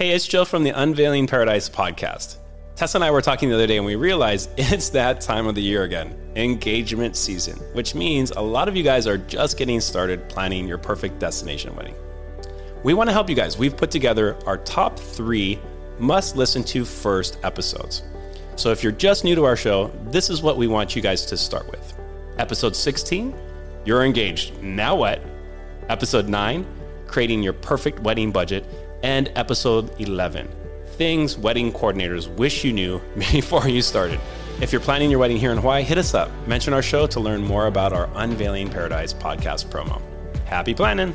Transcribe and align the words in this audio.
Hey, 0.00 0.12
it's 0.12 0.26
Joe 0.26 0.46
from 0.46 0.64
the 0.64 0.70
Unveiling 0.70 1.26
Paradise 1.26 1.68
podcast. 1.68 2.36
Tessa 2.74 2.96
and 2.96 3.04
I 3.04 3.10
were 3.10 3.20
talking 3.20 3.50
the 3.50 3.54
other 3.54 3.66
day 3.66 3.76
and 3.76 3.84
we 3.84 3.96
realized 3.96 4.48
it's 4.56 4.88
that 4.88 5.20
time 5.20 5.46
of 5.46 5.54
the 5.54 5.60
year 5.60 5.82
again 5.82 6.16
engagement 6.36 7.16
season, 7.16 7.58
which 7.74 7.94
means 7.94 8.30
a 8.30 8.40
lot 8.40 8.66
of 8.66 8.74
you 8.74 8.82
guys 8.82 9.06
are 9.06 9.18
just 9.18 9.58
getting 9.58 9.78
started 9.78 10.26
planning 10.30 10.66
your 10.66 10.78
perfect 10.78 11.18
destination 11.18 11.76
wedding. 11.76 11.94
We 12.82 12.94
want 12.94 13.10
to 13.10 13.12
help 13.12 13.28
you 13.28 13.36
guys. 13.36 13.58
We've 13.58 13.76
put 13.76 13.90
together 13.90 14.38
our 14.46 14.56
top 14.56 14.98
three 14.98 15.58
must 15.98 16.34
listen 16.34 16.64
to 16.64 16.86
first 16.86 17.36
episodes. 17.42 18.02
So 18.56 18.70
if 18.70 18.82
you're 18.82 18.92
just 18.92 19.22
new 19.22 19.34
to 19.34 19.44
our 19.44 19.54
show, 19.54 19.92
this 20.04 20.30
is 20.30 20.40
what 20.40 20.56
we 20.56 20.66
want 20.66 20.96
you 20.96 21.02
guys 21.02 21.26
to 21.26 21.36
start 21.36 21.70
with. 21.70 21.92
Episode 22.38 22.74
16, 22.74 23.38
you're 23.84 24.02
engaged. 24.02 24.62
Now 24.62 24.96
what? 24.96 25.20
Episode 25.90 26.26
9, 26.26 26.66
creating 27.06 27.42
your 27.42 27.52
perfect 27.52 28.00
wedding 28.00 28.32
budget 28.32 28.64
and 29.02 29.30
episode 29.36 29.98
11 30.00 30.48
Things 30.96 31.38
Wedding 31.38 31.72
Coordinators 31.72 32.28
Wish 32.36 32.64
You 32.64 32.72
Knew 32.72 33.00
Before 33.16 33.68
You 33.68 33.82
Started. 33.82 34.20
If 34.60 34.72
you're 34.72 34.80
planning 34.80 35.10
your 35.10 35.20
wedding 35.20 35.38
here 35.38 35.52
in 35.52 35.58
Hawaii, 35.58 35.82
hit 35.82 35.96
us 35.96 36.12
up. 36.12 36.30
Mention 36.46 36.74
our 36.74 36.82
show 36.82 37.06
to 37.06 37.20
learn 37.20 37.42
more 37.42 37.66
about 37.66 37.94
our 37.94 38.10
Unveiling 38.14 38.68
Paradise 38.68 39.14
podcast 39.14 39.66
promo. 39.66 40.02
Happy 40.44 40.74
planning! 40.74 41.14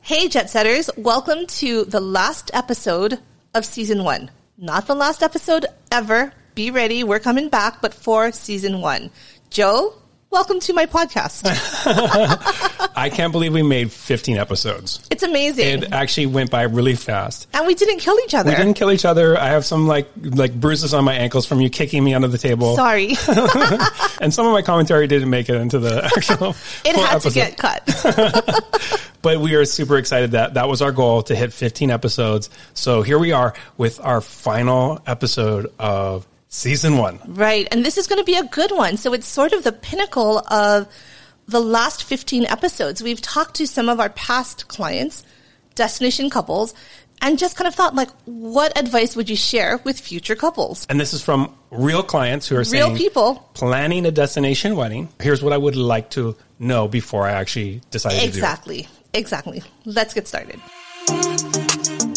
Hey, 0.00 0.28
Jet 0.28 0.50
Setters, 0.50 0.90
welcome 0.96 1.46
to 1.46 1.84
the 1.84 2.00
last 2.00 2.50
episode 2.52 3.20
of 3.54 3.64
season 3.64 4.04
one. 4.04 4.30
Not 4.58 4.86
the 4.86 4.94
last 4.94 5.22
episode 5.22 5.66
ever. 5.90 6.32
Be 6.54 6.70
ready, 6.70 7.04
we're 7.04 7.20
coming 7.20 7.48
back, 7.48 7.80
but 7.80 7.94
for 7.94 8.30
season 8.32 8.80
one. 8.80 9.10
Joe, 9.50 9.94
welcome 10.34 10.58
to 10.58 10.72
my 10.72 10.84
podcast. 10.84 11.44
I 12.96 13.08
can't 13.08 13.30
believe 13.30 13.52
we 13.52 13.62
made 13.62 13.92
15 13.92 14.36
episodes. 14.36 15.00
It's 15.08 15.22
amazing. 15.22 15.84
It 15.84 15.92
actually 15.92 16.26
went 16.26 16.50
by 16.50 16.62
really 16.62 16.96
fast. 16.96 17.46
and 17.54 17.64
we 17.68 17.76
didn't 17.76 17.98
kill 18.00 18.18
each 18.24 18.34
other. 18.34 18.50
We 18.50 18.56
didn't 18.56 18.74
kill 18.74 18.90
each 18.90 19.04
other. 19.04 19.38
I 19.38 19.46
have 19.50 19.64
some 19.64 19.86
like 19.86 20.08
like 20.16 20.52
bruises 20.52 20.92
on 20.92 21.04
my 21.04 21.14
ankles 21.14 21.46
from 21.46 21.60
you 21.60 21.70
kicking 21.70 22.02
me 22.02 22.14
under 22.14 22.26
the 22.26 22.38
table. 22.38 22.74
Sorry. 22.74 23.14
And 24.20 24.32
some 24.32 24.46
of 24.46 24.52
my 24.52 24.62
commentary 24.62 25.06
didn't 25.06 25.28
make 25.28 25.48
it 25.50 25.56
into 25.56 25.78
the 25.78 26.02
actual 26.16 26.56
it 26.84 26.96
had 26.96 27.16
episode. 27.16 27.28
to 27.30 27.34
get 27.34 27.56
cut. 27.58 29.04
But 29.22 29.40
we 29.40 29.54
are 29.54 29.64
super 29.64 29.98
excited 29.98 30.32
that 30.32 30.54
that 30.54 30.68
was 30.68 30.80
our 30.82 30.92
goal 30.92 31.22
to 31.24 31.34
hit 31.34 31.52
15 31.52 31.90
episodes. 31.90 32.48
So 32.74 33.02
here 33.02 33.18
we 33.18 33.32
are 33.32 33.54
with 33.76 34.00
our 34.00 34.20
final 34.20 35.00
episode 35.06 35.72
of 35.78 36.26
season 36.54 36.96
one. 36.98 37.20
right. 37.26 37.66
And 37.72 37.84
this 37.84 37.98
is 37.98 38.06
going 38.06 38.20
to 38.20 38.24
be 38.24 38.36
a 38.36 38.44
good 38.44 38.70
one. 38.70 38.96
So 38.96 39.12
it's 39.12 39.26
sort 39.26 39.52
of 39.52 39.64
the 39.64 39.72
pinnacle 39.72 40.38
of 40.38 40.86
the 41.46 41.60
last 41.60 42.04
15 42.04 42.46
episodes. 42.46 43.02
We've 43.02 43.20
talked 43.20 43.56
to 43.56 43.66
some 43.66 43.88
of 43.88 44.00
our 44.00 44.08
past 44.10 44.68
clients, 44.68 45.24
destination 45.74 46.30
couples, 46.30 46.72
and 47.20 47.38
just 47.38 47.56
kind 47.56 47.66
of 47.68 47.74
thought 47.74 47.94
like, 47.94 48.08
what 48.24 48.78
advice 48.78 49.16
would 49.16 49.28
you 49.28 49.36
share 49.36 49.78
with 49.84 49.98
future 49.98 50.34
couples? 50.36 50.86
And 50.88 51.00
this 51.00 51.12
is 51.12 51.22
from 51.22 51.54
real 51.70 52.02
clients 52.02 52.46
who 52.48 52.54
are 52.56 52.58
Real 52.58 52.86
saying, 52.86 52.96
people. 52.96 53.50
planning 53.54 54.06
a 54.06 54.10
destination 54.10 54.76
wedding. 54.76 55.08
Here's 55.20 55.42
what 55.42 55.52
I 55.52 55.58
would 55.58 55.76
like 55.76 56.10
to 56.10 56.36
know 56.58 56.88
before 56.88 57.26
I 57.26 57.32
actually 57.32 57.82
decide 57.90 58.12
to 58.12 58.20
do. 58.20 58.26
Exactly. 58.26 58.88
Exactly. 59.12 59.62
Let's 59.84 60.14
get 60.14 60.28
started. 60.28 60.60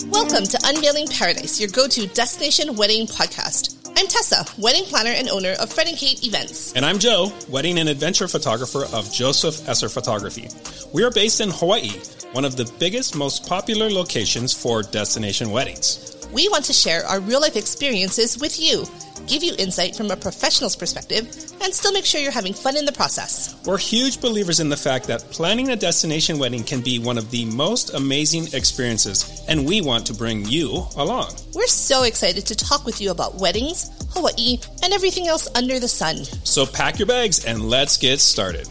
Welcome 0.09 0.45
to 0.45 0.59
Unveiling 0.65 1.07
Paradise, 1.07 1.59
your 1.59 1.69
go 1.69 1.87
to 1.87 2.07
destination 2.07 2.75
wedding 2.75 3.05
podcast. 3.07 3.76
I'm 3.97 4.05
Tessa, 4.05 4.45
wedding 4.61 4.83
planner 4.83 5.09
and 5.09 5.27
owner 5.27 5.53
of 5.59 5.73
Fred 5.73 5.87
and 5.87 5.97
Kate 5.97 6.23
Events. 6.23 6.71
And 6.73 6.85
I'm 6.85 6.99
Joe, 6.99 7.33
wedding 7.49 7.79
and 7.79 7.89
adventure 7.89 8.27
photographer 8.27 8.85
of 8.93 9.11
Joseph 9.11 9.67
Esser 9.67 9.89
Photography. 9.89 10.49
We 10.93 11.03
are 11.03 11.09
based 11.09 11.41
in 11.41 11.49
Hawaii, 11.49 11.99
one 12.31 12.45
of 12.45 12.55
the 12.55 12.71
biggest, 12.77 13.15
most 13.15 13.49
popular 13.49 13.89
locations 13.89 14.53
for 14.53 14.83
destination 14.83 15.49
weddings. 15.49 16.15
We 16.31 16.47
want 16.47 16.65
to 16.65 16.73
share 16.73 17.07
our 17.07 17.19
real 17.21 17.41
life 17.41 17.55
experiences 17.55 18.37
with 18.37 18.59
you, 18.59 18.85
give 19.27 19.43
you 19.43 19.53
insight 19.59 19.95
from 19.95 20.09
a 20.11 20.15
professional's 20.15 20.75
perspective, 20.75 21.25
and 21.61 21.73
still 21.73 21.91
make 21.91 22.05
sure 22.05 22.21
you're 22.21 22.31
having 22.31 22.53
fun 22.53 22.77
in 22.77 22.85
the 22.85 22.91
process. 22.91 23.55
We're 23.65 23.77
huge 23.77 24.21
believers 24.21 24.59
in 24.59 24.69
the 24.69 24.77
fact 24.77 25.07
that 25.07 25.21
planning 25.31 25.69
a 25.69 25.75
destination 25.75 26.39
wedding 26.39 26.63
can 26.63 26.81
be 26.81 26.99
one 26.99 27.17
of 27.17 27.29
the 27.31 27.45
most 27.45 27.93
amazing 27.93 28.47
experiences, 28.53 29.43
and 29.47 29.65
we 29.65 29.81
want 29.81 30.05
to 30.07 30.13
bring 30.13 30.45
you 30.45 30.85
along. 30.95 31.33
We're 31.53 31.67
so 31.67 32.03
excited 32.03 32.45
to 32.47 32.55
talk 32.55 32.85
with 32.85 33.01
you 33.01 33.11
about 33.11 33.35
weddings, 33.35 33.91
Hawaii, 34.13 34.59
and 34.83 34.93
everything 34.93 35.27
else 35.27 35.47
under 35.55 35.79
the 35.79 35.87
sun. 35.87 36.23
So 36.43 36.65
pack 36.65 36.99
your 36.99 37.07
bags 37.07 37.45
and 37.45 37.69
let's 37.69 37.97
get 37.97 38.19
started. 38.19 38.67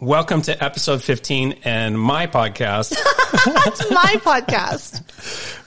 Welcome 0.00 0.40
to 0.42 0.64
episode 0.64 1.02
15 1.02 1.58
and 1.64 2.00
my 2.00 2.26
podcast. 2.26 2.96
It's 3.66 3.90
my 3.90 4.16
podcast. 4.22 5.02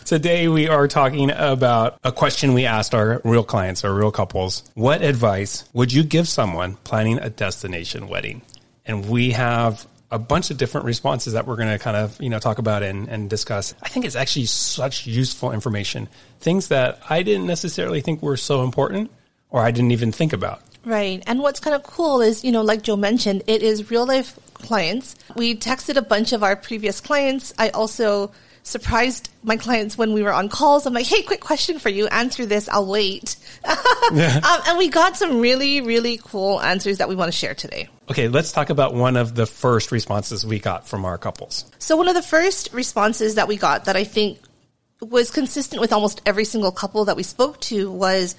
Today 0.06 0.48
we 0.48 0.68
are 0.68 0.88
talking 0.88 1.30
about 1.30 2.00
a 2.04 2.12
question 2.12 2.56
we 2.56 2.66
asked 2.66 2.96
our 2.96 3.22
real 3.24 3.44
clients, 3.44 3.84
our 3.84 3.94
real 3.94 4.12
couples. 4.12 4.64
What 4.74 5.04
advice 5.04 5.70
would 5.74 5.94
you 5.94 6.04
give 6.04 6.28
someone 6.28 6.78
planning 6.78 7.20
a 7.20 7.30
destination 7.30 8.08
wedding? 8.08 8.42
And 8.88 9.08
we 9.08 9.32
have 9.32 9.88
a 10.10 10.18
bunch 10.18 10.50
of 10.50 10.58
different 10.58 10.86
responses 10.86 11.34
that 11.34 11.46
we're 11.46 11.56
going 11.56 11.70
to 11.70 11.78
kind 11.78 11.96
of, 11.96 12.20
you 12.20 12.30
know, 12.30 12.40
talk 12.40 12.58
about 12.58 12.82
and, 12.82 13.08
and 13.10 13.30
discuss. 13.30 13.76
I 13.84 13.90
think 13.90 14.04
it's 14.04 14.16
actually 14.16 14.46
such 14.46 15.06
useful 15.06 15.52
information. 15.52 16.10
Things 16.40 16.70
that 16.70 17.00
I 17.08 17.22
didn't 17.22 17.46
necessarily 17.46 18.02
think 18.02 18.24
were 18.24 18.38
so 18.38 18.64
important 18.64 19.12
or 19.52 19.62
I 19.62 19.70
didn't 19.70 19.92
even 19.92 20.12
think 20.12 20.34
about. 20.34 20.64
Right. 20.86 21.24
And 21.28 21.40
what's 21.40 21.60
kind 21.60 21.76
of 21.76 21.84
cool 21.84 22.22
is, 22.22 22.44
you 22.44 22.52
know, 22.52 22.62
like 22.62 22.82
Joe 22.82 22.96
mentioned, 22.98 23.44
it 23.48 23.64
is 23.64 23.90
real 23.90 24.06
life 24.06 24.38
clients. 24.54 25.16
We 25.36 25.56
texted 25.56 25.96
a 25.96 26.02
bunch 26.02 26.34
of 26.34 26.44
our 26.44 26.56
previous 26.56 27.00
clients. 27.00 27.54
I 27.58 27.70
also 27.70 28.32
surprised 28.64 29.30
my 29.44 29.58
clients 29.58 29.98
when 29.98 30.14
we 30.14 30.24
were 30.24 30.32
on 30.32 30.50
calls. 30.50 30.86
I'm 30.86 30.94
like, 30.94 31.06
hey, 31.06 31.22
quick 31.22 31.42
question 31.42 31.80
for 31.80 31.90
you. 31.90 32.08
Answer 32.08 32.46
this. 32.46 32.70
I'll 32.70 32.86
wait. 32.86 33.36
um, 33.66 34.18
and 34.18 34.78
we 34.78 34.90
got 34.90 35.18
some 35.18 35.40
really, 35.40 35.82
really 35.82 36.18
cool 36.24 36.62
answers 36.62 36.98
that 36.98 37.10
we 37.10 37.16
want 37.16 37.32
to 37.32 37.38
share 37.38 37.54
today. 37.54 37.90
Okay, 38.10 38.30
let's 38.30 38.52
talk 38.52 38.70
about 38.70 38.94
one 38.94 39.18
of 39.18 39.36
the 39.36 39.46
first 39.46 39.92
responses 39.92 40.46
we 40.46 40.60
got 40.60 40.88
from 40.88 41.06
our 41.06 41.18
couples. 41.18 41.66
So 41.78 41.98
one 41.98 42.08
of 42.08 42.16
the 42.16 42.22
first 42.22 42.74
responses 42.74 43.36
that 43.36 43.48
we 43.48 43.58
got 43.58 43.86
that 43.86 43.96
I 43.96 44.06
think 44.06 44.40
was 45.02 45.30
consistent 45.30 45.82
with 45.82 45.92
almost 45.92 46.22
every 46.26 46.46
single 46.46 46.72
couple 46.72 47.06
that 47.06 47.18
we 47.18 47.24
spoke 47.24 47.60
to 47.62 47.92
was 47.92 48.36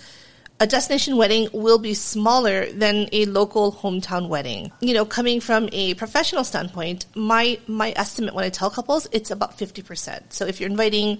a 0.61 0.67
destination 0.67 1.17
wedding 1.17 1.49
will 1.53 1.79
be 1.79 1.95
smaller 1.95 2.67
than 2.71 3.09
a 3.13 3.25
local 3.27 3.73
hometown 3.73 4.29
wedding. 4.29 4.71
You 4.81 4.95
know, 4.95 5.05
coming 5.05 5.41
from 5.41 5.69
a 5.73 5.95
professional 5.95 6.45
standpoint, 6.45 7.07
my 7.15 7.59
my 7.67 7.93
estimate 7.97 8.35
when 8.35 8.45
I 8.45 8.51
tell 8.51 8.71
couples, 8.71 9.09
it's 9.13 9.31
about 9.31 9.59
50%. 9.59 10.33
So 10.33 10.47
if 10.47 10.61
you're 10.61 10.71
inviting 10.71 11.19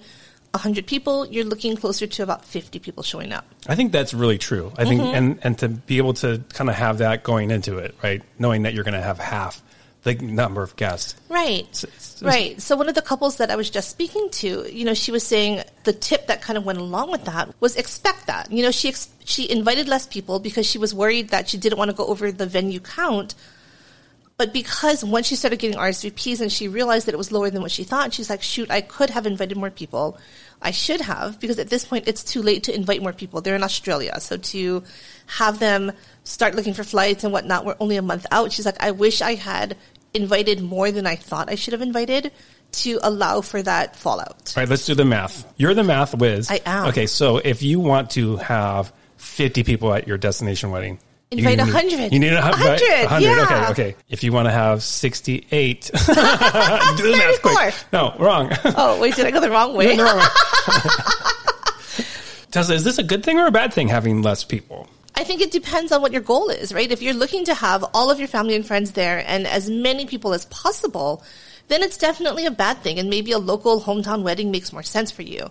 100 0.51 0.87
people, 0.87 1.27
you're 1.27 1.43
looking 1.43 1.75
closer 1.75 2.07
to 2.07 2.23
about 2.23 2.45
50 2.45 2.79
people 2.79 3.03
showing 3.03 3.33
up. 3.33 3.45
I 3.67 3.75
think 3.75 3.91
that's 3.91 4.13
really 4.13 4.37
true. 4.37 4.71
I 4.77 4.85
think, 4.85 5.01
mm-hmm. 5.01 5.15
and, 5.15 5.39
and 5.43 5.57
to 5.59 5.67
be 5.67 5.97
able 5.97 6.13
to 6.15 6.41
kind 6.53 6.69
of 6.69 6.75
have 6.77 6.99
that 6.99 7.23
going 7.23 7.51
into 7.51 7.77
it, 7.77 7.93
right? 8.01 8.23
Knowing 8.39 8.63
that 8.63 8.73
you're 8.73 8.85
going 8.85 8.93
to 8.93 9.01
have 9.01 9.19
half 9.19 9.61
the 10.05 10.13
number 10.15 10.63
of 10.63 10.75
guests. 10.77 11.15
Right. 11.27 11.67
it's- 11.83 12.21
right. 12.21 12.61
So 12.61 12.77
one 12.77 12.87
of 12.87 12.95
the 12.95 13.01
couples 13.01 13.37
that 13.37 13.51
I 13.51 13.57
was 13.57 13.69
just 13.69 13.89
speaking 13.89 14.29
to, 14.29 14.65
you 14.71 14.85
know, 14.85 14.93
she 14.93 15.11
was 15.11 15.25
saying 15.25 15.63
the 15.83 15.91
tip 15.91 16.27
that 16.27 16.41
kind 16.41 16.57
of 16.57 16.63
went 16.65 16.79
along 16.79 17.11
with 17.11 17.25
that 17.25 17.53
was 17.59 17.75
expect 17.75 18.27
that. 18.27 18.49
You 18.51 18.63
know, 18.63 18.71
she 18.71 18.87
ex- 18.87 19.09
she 19.25 19.49
invited 19.49 19.89
less 19.89 20.07
people 20.07 20.39
because 20.39 20.65
she 20.65 20.77
was 20.77 20.93
worried 20.93 21.29
that 21.29 21.49
she 21.49 21.57
didn't 21.57 21.77
want 21.77 21.91
to 21.91 21.97
go 21.97 22.05
over 22.05 22.31
the 22.31 22.45
venue 22.45 22.79
count. 22.79 23.35
But 24.37 24.51
because 24.53 25.03
once 25.03 25.27
she 25.27 25.35
started 25.37 25.59
getting 25.59 25.77
RSVPs 25.77 26.41
and 26.41 26.51
she 26.51 26.67
realized 26.67 27.07
that 27.07 27.13
it 27.13 27.17
was 27.17 27.31
lower 27.31 27.49
than 27.49 27.61
what 27.61 27.71
she 27.71 27.85
thought, 27.85 28.13
she's 28.13 28.29
like, 28.29 28.43
shoot, 28.43 28.69
I 28.69 28.81
could 28.81 29.09
have 29.09 29.25
invited 29.25 29.57
more 29.57 29.69
people. 29.71 30.17
I 30.61 30.71
should 30.71 30.99
have, 31.01 31.39
because 31.39 31.57
at 31.57 31.69
this 31.69 31.85
point 31.85 32.07
it's 32.07 32.23
too 32.23 32.41
late 32.41 32.63
to 32.63 32.75
invite 32.75 33.01
more 33.01 33.13
people. 33.13 33.39
They're 33.39 33.55
in 33.55 33.63
Australia. 33.63 34.19
So 34.19 34.35
to 34.35 34.83
have 35.27 35.59
them 35.59 35.93
start 36.25 36.53
looking 36.53 36.73
for 36.73 36.83
flights 36.83 37.23
and 37.23 37.31
whatnot, 37.31 37.63
we're 37.65 37.75
only 37.79 37.95
a 37.95 38.01
month 38.01 38.25
out. 38.31 38.51
She's 38.51 38.65
like, 38.65 38.81
I 38.83 38.91
wish 38.91 39.21
I 39.21 39.35
had 39.35 39.77
invited 40.15 40.61
more 40.61 40.91
than 40.91 41.05
I 41.05 41.15
thought 41.15 41.49
I 41.49 41.55
should 41.55 41.73
have 41.73 41.81
invited 41.81 42.31
to 42.73 42.99
allow 43.03 43.41
for 43.41 43.61
that 43.61 43.95
fallout. 43.95 44.53
All 44.55 44.61
right, 44.61 44.69
let's 44.69 44.85
do 44.85 44.95
the 44.95 45.05
math. 45.05 45.45
You're 45.57 45.73
the 45.73 45.83
math 45.83 46.13
whiz. 46.15 46.49
I 46.51 46.61
am. 46.65 46.87
Okay, 46.89 47.05
so 47.07 47.37
if 47.37 47.61
you 47.61 47.79
want 47.79 48.09
to 48.11 48.37
have 48.37 48.91
50 49.17 49.63
people 49.63 49.93
at 49.93 50.07
your 50.07 50.17
destination 50.17 50.71
wedding, 50.71 50.99
you 51.31 51.39
Invite 51.39 51.57
need- 51.57 51.73
100. 51.73 52.13
You 52.13 52.19
need 52.19 52.33
a 52.33 52.41
100, 52.41 52.81
100. 52.81 53.21
yeah. 53.23 53.41
Okay, 53.43 53.71
okay. 53.71 53.95
If 54.09 54.23
you 54.23 54.31
want 54.31 54.47
to 54.47 54.51
have 54.51 54.83
68, 54.83 55.81
do 55.91 55.91
the 55.91 57.15
math 57.17 57.41
quick. 57.41 57.73
No, 57.91 58.15
wrong. 58.19 58.51
Oh, 58.77 58.99
wait, 58.99 59.15
did 59.15 59.25
I 59.25 59.31
go 59.31 59.39
the 59.39 59.49
wrong 59.49 59.73
way? 59.75 59.95
No, 59.95 60.03
wrong. 60.05 60.21
Tessa, 62.51 62.73
is 62.73 62.83
this 62.83 62.97
a 62.99 63.03
good 63.03 63.23
thing 63.23 63.37
or 63.39 63.47
a 63.47 63.51
bad 63.51 63.73
thing 63.73 63.87
having 63.89 64.21
less 64.21 64.43
people? 64.43 64.87
I 65.17 65.23
think 65.23 65.41
it 65.41 65.51
depends 65.51 65.91
on 65.91 66.01
what 66.01 66.11
your 66.11 66.21
goal 66.21 66.49
is, 66.49 66.73
right? 66.73 66.91
If 66.91 67.01
you're 67.01 67.13
looking 67.13 67.45
to 67.45 67.53
have 67.53 67.83
all 67.93 68.11
of 68.11 68.19
your 68.19 68.27
family 68.27 68.55
and 68.55 68.65
friends 68.65 68.91
there 68.91 69.23
and 69.25 69.47
as 69.47 69.69
many 69.69 70.05
people 70.05 70.33
as 70.33 70.45
possible, 70.45 71.23
then 71.69 71.81
it's 71.81 71.97
definitely 71.97 72.45
a 72.45 72.51
bad 72.51 72.79
thing 72.79 72.99
and 72.99 73.09
maybe 73.09 73.31
a 73.31 73.39
local 73.39 73.81
hometown 73.81 74.23
wedding 74.23 74.51
makes 74.51 74.73
more 74.73 74.83
sense 74.83 75.11
for 75.11 75.21
you. 75.21 75.49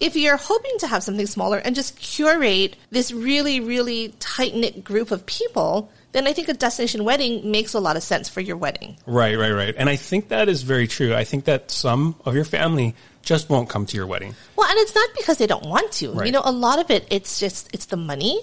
if 0.00 0.16
you're 0.16 0.36
hoping 0.36 0.72
to 0.78 0.86
have 0.86 1.02
something 1.02 1.26
smaller 1.26 1.58
and 1.58 1.74
just 1.74 1.96
curate 1.96 2.76
this 2.90 3.12
really, 3.12 3.60
really 3.60 4.08
tight 4.18 4.54
knit 4.54 4.82
group 4.84 5.10
of 5.10 5.24
people, 5.26 5.90
then 6.12 6.26
I 6.26 6.32
think 6.32 6.48
a 6.48 6.54
destination 6.54 7.04
wedding 7.04 7.50
makes 7.50 7.74
a 7.74 7.80
lot 7.80 7.96
of 7.96 8.02
sense 8.02 8.28
for 8.28 8.40
your 8.40 8.56
wedding. 8.56 8.96
Right, 9.06 9.36
right, 9.36 9.52
right. 9.52 9.74
And 9.76 9.88
I 9.88 9.96
think 9.96 10.28
that 10.28 10.48
is 10.48 10.62
very 10.62 10.86
true. 10.86 11.14
I 11.14 11.24
think 11.24 11.44
that 11.44 11.70
some 11.70 12.16
of 12.24 12.34
your 12.34 12.44
family 12.44 12.94
just 13.22 13.48
won't 13.48 13.68
come 13.68 13.86
to 13.86 13.96
your 13.96 14.06
wedding. 14.06 14.34
Well, 14.56 14.68
and 14.68 14.78
it's 14.78 14.94
not 14.94 15.08
because 15.16 15.38
they 15.38 15.46
don't 15.46 15.66
want 15.66 15.90
to. 15.92 16.12
Right. 16.12 16.26
You 16.26 16.32
know, 16.32 16.42
a 16.44 16.52
lot 16.52 16.78
of 16.78 16.90
it, 16.90 17.06
it's 17.10 17.40
just, 17.40 17.72
it's 17.72 17.86
the 17.86 17.96
money, 17.96 18.40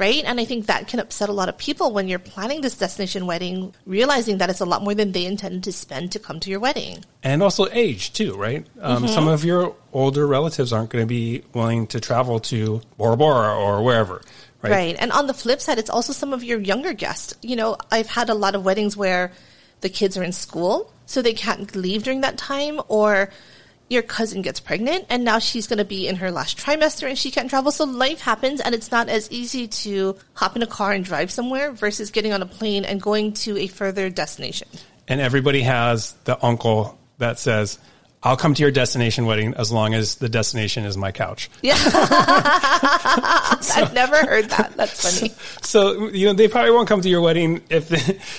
right? 0.00 0.24
And 0.24 0.40
I 0.40 0.46
think 0.46 0.66
that 0.66 0.88
can 0.88 0.98
upset 0.98 1.28
a 1.28 1.32
lot 1.32 1.50
of 1.50 1.58
people 1.58 1.92
when 1.92 2.08
you're 2.08 2.18
planning 2.18 2.62
this 2.62 2.78
destination 2.78 3.26
wedding, 3.26 3.74
realizing 3.84 4.38
that 4.38 4.48
it's 4.48 4.60
a 4.60 4.64
lot 4.64 4.82
more 4.82 4.94
than 4.94 5.12
they 5.12 5.26
intended 5.26 5.62
to 5.64 5.72
spend 5.72 6.12
to 6.12 6.18
come 6.18 6.40
to 6.40 6.48
your 6.48 6.58
wedding. 6.58 7.04
And 7.22 7.42
also 7.42 7.68
age, 7.70 8.14
too, 8.14 8.34
right? 8.34 8.66
Um, 8.80 9.06
Some 9.06 9.28
of 9.28 9.44
your 9.44 9.76
older 9.92 10.26
relatives 10.26 10.72
aren't 10.72 10.88
going 10.88 11.02
to 11.02 11.06
be 11.06 11.44
willing 11.52 11.86
to 11.88 12.00
travel 12.00 12.40
to 12.40 12.80
Bora 12.96 13.18
Bora 13.18 13.54
or 13.54 13.84
wherever, 13.84 14.22
right? 14.62 14.72
Right. 14.72 14.96
And 14.98 15.12
on 15.12 15.26
the 15.26 15.34
flip 15.34 15.60
side, 15.60 15.78
it's 15.78 15.90
also 15.90 16.14
some 16.14 16.32
of 16.32 16.42
your 16.42 16.58
younger 16.58 16.94
guests. 16.94 17.34
You 17.42 17.56
know, 17.56 17.76
I've 17.92 18.08
had 18.08 18.30
a 18.30 18.34
lot 18.34 18.54
of 18.54 18.64
weddings 18.64 18.96
where 18.96 19.32
the 19.82 19.90
kids 19.90 20.16
are 20.16 20.24
in 20.24 20.32
school, 20.32 20.90
so 21.04 21.20
they 21.20 21.34
can't 21.34 21.76
leave 21.76 22.04
during 22.04 22.22
that 22.22 22.38
time, 22.38 22.80
or 22.88 23.28
your 23.90 24.02
cousin 24.02 24.40
gets 24.40 24.60
pregnant 24.60 25.04
and 25.10 25.24
now 25.24 25.40
she's 25.40 25.66
going 25.66 25.78
to 25.78 25.84
be 25.84 26.06
in 26.06 26.16
her 26.16 26.30
last 26.30 26.56
trimester 26.56 27.08
and 27.08 27.18
she 27.18 27.30
can't 27.30 27.50
travel. 27.50 27.72
So 27.72 27.84
life 27.84 28.20
happens 28.20 28.60
and 28.60 28.74
it's 28.74 28.90
not 28.90 29.08
as 29.08 29.30
easy 29.30 29.66
to 29.66 30.16
hop 30.32 30.54
in 30.54 30.62
a 30.62 30.66
car 30.66 30.92
and 30.92 31.04
drive 31.04 31.30
somewhere 31.30 31.72
versus 31.72 32.10
getting 32.10 32.32
on 32.32 32.40
a 32.40 32.46
plane 32.46 32.84
and 32.84 33.02
going 33.02 33.32
to 33.32 33.58
a 33.58 33.66
further 33.66 34.08
destination. 34.08 34.68
And 35.08 35.20
everybody 35.20 35.62
has 35.62 36.12
the 36.24 36.42
uncle 36.42 36.96
that 37.18 37.40
says, 37.40 37.80
I'll 38.22 38.36
come 38.36 38.54
to 38.54 38.62
your 38.62 38.70
destination 38.70 39.24
wedding 39.26 39.54
as 39.54 39.72
long 39.72 39.94
as 39.94 40.16
the 40.16 40.28
destination 40.28 40.84
is 40.84 40.96
my 40.96 41.10
couch. 41.10 41.50
Yeah. 41.62 41.74
I've 43.74 43.92
never 43.94 44.16
heard 44.16 44.50
that. 44.50 44.76
That's 44.76 45.18
funny. 45.18 45.34
So, 45.62 46.08
you 46.10 46.26
know, 46.26 46.34
they 46.34 46.46
probably 46.46 46.70
won't 46.70 46.86
come 46.86 47.00
to 47.00 47.08
your 47.08 47.22
wedding 47.22 47.62
if 47.70 47.90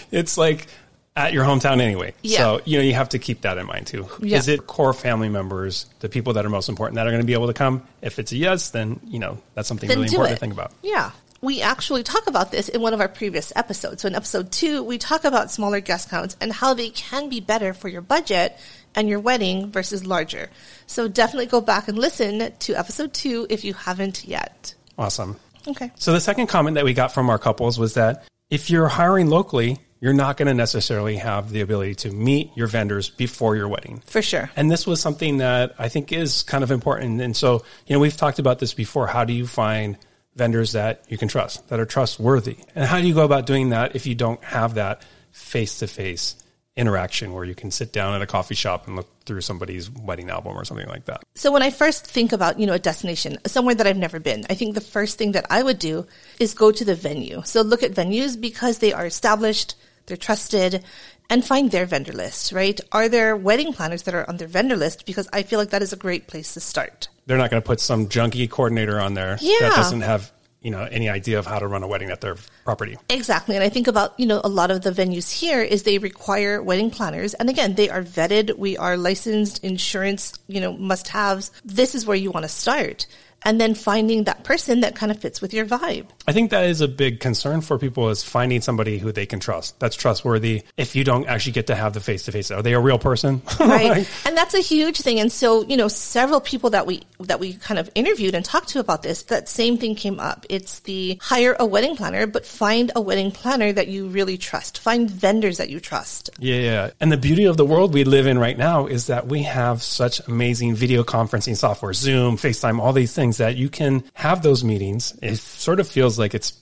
it's 0.13 0.37
like 0.37 0.67
at 1.15 1.33
your 1.33 1.43
hometown 1.43 1.81
anyway. 1.81 2.13
Yeah. 2.21 2.37
So, 2.37 2.61
you 2.65 2.77
know, 2.77 2.83
you 2.83 2.93
have 2.93 3.09
to 3.09 3.19
keep 3.19 3.41
that 3.41 3.57
in 3.57 3.65
mind 3.65 3.87
too. 3.87 4.07
Yeah. 4.21 4.37
Is 4.37 4.47
it 4.47 4.67
core 4.67 4.93
family 4.93 5.29
members, 5.29 5.87
the 5.99 6.09
people 6.09 6.33
that 6.33 6.45
are 6.45 6.49
most 6.49 6.69
important 6.69 6.95
that 6.95 7.07
are 7.07 7.11
going 7.11 7.21
to 7.21 7.27
be 7.27 7.33
able 7.33 7.47
to 7.47 7.53
come? 7.53 7.85
If 8.01 8.19
it's 8.19 8.31
a 8.31 8.37
yes, 8.37 8.69
then, 8.69 8.99
you 9.05 9.19
know, 9.19 9.37
that's 9.53 9.67
something 9.67 9.89
Then 9.89 9.97
really 9.99 10.09
important 10.09 10.31
it. 10.31 10.35
to 10.35 10.39
think 10.39 10.53
about. 10.53 10.71
Yeah. 10.81 11.11
We 11.41 11.61
actually 11.61 12.03
talk 12.03 12.27
about 12.27 12.51
this 12.51 12.69
in 12.69 12.81
one 12.81 12.93
of 12.93 13.01
our 13.01 13.07
previous 13.07 13.51
episodes. 13.55 14.03
So 14.03 14.07
in 14.07 14.15
episode 14.15 14.51
two, 14.51 14.83
we 14.83 14.99
talk 14.99 15.25
about 15.25 15.49
smaller 15.49 15.79
guest 15.79 16.09
counts 16.09 16.37
and 16.39 16.53
how 16.53 16.75
they 16.75 16.91
can 16.91 17.29
be 17.29 17.39
better 17.39 17.73
for 17.73 17.87
your 17.89 18.01
budget 18.01 18.57
and 18.93 19.09
your 19.09 19.19
wedding 19.19 19.71
versus 19.71 20.05
larger. 20.05 20.49
So 20.85 21.07
definitely 21.07 21.47
go 21.47 21.59
back 21.59 21.87
and 21.87 21.97
listen 21.97 22.53
to 22.59 22.75
episode 22.75 23.13
two 23.13 23.47
if 23.49 23.63
you 23.65 23.73
haven't 23.73 24.23
yet. 24.23 24.75
Awesome. 24.99 25.35
Okay. 25.67 25.91
So 25.95 26.13
the 26.13 26.21
second 26.21 26.47
comment 26.47 26.75
that 26.75 26.85
we 26.85 26.93
got 26.93 27.11
from 27.11 27.29
our 27.29 27.39
couples 27.39 27.79
was 27.79 27.95
that 27.95 28.23
if 28.51 28.69
you're 28.69 28.87
hiring 28.87 29.27
locally, 29.27 29.79
you're 30.01 30.13
not 30.13 30.35
going 30.35 30.47
to 30.47 30.53
necessarily 30.53 31.15
have 31.17 31.51
the 31.51 31.61
ability 31.61 31.93
to 31.93 32.11
meet 32.11 32.51
your 32.55 32.67
vendors 32.67 33.09
before 33.11 33.55
your 33.55 33.67
wedding. 33.67 34.01
For 34.07 34.21
sure. 34.21 34.49
And 34.55 34.69
this 34.69 34.87
was 34.87 34.99
something 34.99 35.37
that 35.37 35.75
I 35.77 35.89
think 35.89 36.11
is 36.11 36.43
kind 36.43 36.63
of 36.63 36.71
important. 36.71 37.21
And 37.21 37.37
so, 37.37 37.63
you 37.85 37.95
know, 37.95 37.99
we've 37.99 38.17
talked 38.17 38.39
about 38.39 38.59
this 38.59 38.73
before. 38.73 39.05
How 39.07 39.23
do 39.23 39.31
you 39.31 39.45
find 39.45 39.97
vendors 40.35 40.71
that 40.71 41.03
you 41.07 41.17
can 41.17 41.27
trust, 41.27 41.69
that 41.69 41.79
are 41.79 41.85
trustworthy? 41.85 42.57
And 42.73 42.83
how 42.83 42.99
do 42.99 43.07
you 43.07 43.13
go 43.13 43.23
about 43.23 43.45
doing 43.45 43.69
that 43.69 43.95
if 43.95 44.07
you 44.07 44.15
don't 44.15 44.43
have 44.43 44.73
that 44.73 45.03
face 45.31 45.79
to 45.79 45.87
face 45.87 46.35
interaction 46.75 47.33
where 47.33 47.43
you 47.43 47.53
can 47.53 47.69
sit 47.69 47.91
down 47.93 48.15
at 48.15 48.21
a 48.21 48.25
coffee 48.25 48.55
shop 48.55 48.87
and 48.87 48.95
look 48.95 49.07
through 49.25 49.41
somebody's 49.41 49.91
wedding 49.91 50.29
album 50.29 50.57
or 50.57 50.65
something 50.65 50.87
like 50.87 51.05
that? 51.05 51.21
So 51.35 51.51
when 51.51 51.61
I 51.61 51.69
first 51.69 52.07
think 52.07 52.31
about, 52.31 52.59
you 52.59 52.65
know, 52.65 52.73
a 52.73 52.79
destination, 52.79 53.37
somewhere 53.45 53.75
that 53.75 53.85
I've 53.85 53.97
never 53.97 54.19
been, 54.19 54.45
I 54.49 54.55
think 54.55 54.73
the 54.73 54.81
first 54.81 55.19
thing 55.19 55.33
that 55.33 55.45
I 55.49 55.61
would 55.61 55.77
do 55.77 56.07
is 56.39 56.55
go 56.55 56.71
to 56.71 56.83
the 56.83 56.95
venue. 56.95 57.43
So 57.45 57.61
look 57.61 57.83
at 57.83 57.91
venues 57.91 58.39
because 58.39 58.79
they 58.79 58.93
are 58.93 59.05
established, 59.05 59.75
they're 60.05 60.17
trusted, 60.17 60.83
and 61.29 61.45
find 61.45 61.71
their 61.71 61.85
vendor 61.85 62.11
list, 62.13 62.51
right? 62.51 62.79
Are 62.91 63.07
there 63.07 63.35
wedding 63.37 63.71
planners 63.73 64.03
that 64.03 64.13
are 64.13 64.27
on 64.29 64.37
their 64.37 64.47
vendor 64.47 64.75
list? 64.75 65.05
Because 65.05 65.29
I 65.31 65.43
feel 65.43 65.59
like 65.59 65.69
that 65.69 65.81
is 65.81 65.93
a 65.93 65.97
great 65.97 66.27
place 66.27 66.53
to 66.55 66.59
start. 66.59 67.07
They're 67.25 67.37
not 67.37 67.49
going 67.49 67.61
to 67.61 67.65
put 67.65 67.79
some 67.79 68.07
junky 68.07 68.49
coordinator 68.49 68.99
on 68.99 69.13
there 69.13 69.37
Yeah. 69.39 69.57
that 69.61 69.75
doesn't 69.75 70.01
have, 70.01 70.31
you 70.61 70.71
know, 70.71 70.81
any 70.91 71.07
idea 71.09 71.39
of 71.39 71.45
how 71.45 71.59
to 71.59 71.67
run 71.67 71.83
a 71.83 71.87
wedding 71.87 72.09
at 72.09 72.19
their 72.19 72.35
property. 72.65 72.97
Exactly. 73.09 73.55
And 73.55 73.63
I 73.63 73.69
think 73.69 73.87
about, 73.87 74.19
you 74.19 74.25
know, 74.25 74.41
a 74.43 74.49
lot 74.49 74.71
of 74.71 74.81
the 74.81 74.91
venues 74.91 75.31
here 75.31 75.61
is 75.61 75.83
they 75.83 75.99
require 75.99 76.61
wedding 76.61 76.91
planners. 76.91 77.33
And 77.35 77.49
again, 77.49 77.75
they 77.75 77.89
are 77.89 78.03
vetted. 78.03 78.57
We 78.57 78.75
are 78.77 78.97
licensed 78.97 79.63
insurance, 79.63 80.33
you 80.47 80.59
know, 80.59 80.73
must 80.73 81.07
haves. 81.07 81.51
This 81.63 81.95
is 81.95 82.05
where 82.05 82.17
you 82.17 82.31
want 82.31 82.43
to 82.43 82.49
start. 82.49 83.07
And 83.43 83.59
then 83.59 83.73
finding 83.73 84.25
that 84.25 84.43
person 84.43 84.81
that 84.81 84.95
kind 84.95 85.11
of 85.11 85.19
fits 85.19 85.41
with 85.41 85.53
your 85.53 85.65
vibe. 85.65 86.07
I 86.27 86.31
think 86.31 86.51
that 86.51 86.65
is 86.65 86.81
a 86.81 86.87
big 86.87 87.19
concern 87.19 87.61
for 87.61 87.77
people 87.77 88.09
is 88.09 88.23
finding 88.23 88.61
somebody 88.61 88.99
who 88.99 89.11
they 89.11 89.25
can 89.25 89.39
trust. 89.39 89.79
That's 89.79 89.95
trustworthy. 89.95 90.63
If 90.77 90.95
you 90.95 91.03
don't 91.03 91.27
actually 91.27 91.53
get 91.53 91.67
to 91.67 91.75
have 91.75 91.93
the 91.93 91.99
face 91.99 92.23
to 92.23 92.31
face, 92.31 92.51
are 92.51 92.61
they 92.61 92.73
a 92.73 92.79
real 92.79 92.99
person? 92.99 93.41
Right. 93.71 94.09
and 94.25 94.35
that's 94.35 94.53
a 94.53 94.59
huge 94.59 94.99
thing. 94.99 95.19
And 95.19 95.31
so, 95.31 95.63
you 95.63 95.77
know, 95.77 95.87
several 95.87 96.41
people 96.41 96.71
that 96.71 96.85
we, 96.85 97.03
that 97.21 97.39
we 97.39 97.53
kind 97.53 97.79
of 97.79 97.89
interviewed 97.95 98.35
and 98.35 98.43
talked 98.43 98.69
to 98.69 98.79
about 98.79 99.01
this, 99.01 99.23
that 99.23 99.47
same 99.47 99.77
thing 99.77 99.95
came 99.95 100.19
up. 100.19 100.45
It's 100.49 100.81
the 100.81 101.17
hire 101.21 101.55
a 101.57 101.65
wedding 101.65 101.95
planner, 101.95 102.27
but 102.27 102.45
find 102.45 102.91
a 102.95 103.01
wedding 103.01 103.31
planner 103.31 103.71
that 103.71 103.87
you 103.87 104.07
really 104.07 104.37
trust. 104.37 104.79
Find 104.79 105.09
vendors 105.09 105.57
that 105.57 105.69
you 105.69 105.79
trust. 105.79 106.31
Yeah, 106.39 106.55
yeah. 106.55 106.89
And 106.99 107.11
the 107.11 107.17
beauty 107.17 107.45
of 107.45 107.55
the 107.55 107.65
world 107.65 107.93
we 107.93 108.03
live 108.03 108.27
in 108.27 108.37
right 108.39 108.57
now 108.57 108.87
is 108.87 109.07
that 109.07 109.27
we 109.27 109.43
have 109.43 109.81
such 109.81 110.19
amazing 110.27 110.75
video 110.75 111.03
conferencing 111.03 111.55
software, 111.55 111.93
Zoom, 111.93 112.35
FaceTime, 112.35 112.79
all 112.79 112.93
these 112.93 113.13
things 113.13 113.30
that 113.37 113.55
you 113.55 113.69
can 113.69 114.03
have 114.13 114.41
those 114.41 114.63
meetings. 114.63 115.17
It 115.21 115.37
sort 115.37 115.79
of 115.79 115.87
feels 115.87 116.17
like 116.19 116.33
it's 116.33 116.53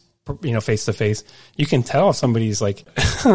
you 0.44 0.54
know 0.54 0.62
face 0.62 0.86
to 0.86 0.94
face 0.94 1.24
you 1.56 1.66
can 1.66 1.82
tell 1.82 2.12
if 2.12 2.16
somebody's 2.16 2.62
like 2.62 2.86